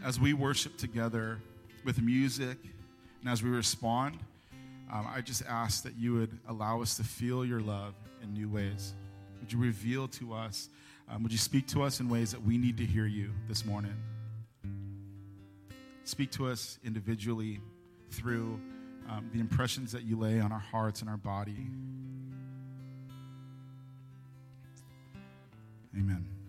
as 0.04 0.18
we 0.20 0.32
worship 0.32 0.78
together 0.78 1.38
with 1.84 2.00
music 2.00 2.56
and 3.20 3.28
as 3.28 3.42
we 3.42 3.50
respond, 3.50 4.18
um, 4.92 5.06
I 5.12 5.20
just 5.20 5.42
ask 5.46 5.82
that 5.82 5.96
you 5.96 6.14
would 6.14 6.38
allow 6.48 6.80
us 6.80 6.96
to 6.96 7.04
feel 7.04 7.44
your 7.44 7.60
love 7.60 7.94
in 8.22 8.32
new 8.32 8.48
ways. 8.48 8.94
Would 9.40 9.52
you 9.52 9.58
reveal 9.58 10.08
to 10.08 10.32
us? 10.32 10.68
Um, 11.08 11.22
would 11.22 11.32
you 11.32 11.38
speak 11.38 11.66
to 11.68 11.82
us 11.82 12.00
in 12.00 12.08
ways 12.08 12.30
that 12.30 12.42
we 12.42 12.56
need 12.56 12.76
to 12.78 12.84
hear 12.84 13.06
you 13.06 13.30
this 13.48 13.64
morning? 13.64 13.94
Speak 16.04 16.30
to 16.32 16.48
us 16.48 16.78
individually 16.84 17.60
through 18.10 18.60
um, 19.08 19.30
the 19.32 19.40
impressions 19.40 19.92
that 19.92 20.02
you 20.02 20.18
lay 20.18 20.40
on 20.40 20.52
our 20.52 20.58
hearts 20.58 21.00
and 21.00 21.10
our 21.10 21.16
body. 21.16 21.66
Amen. 25.96 26.39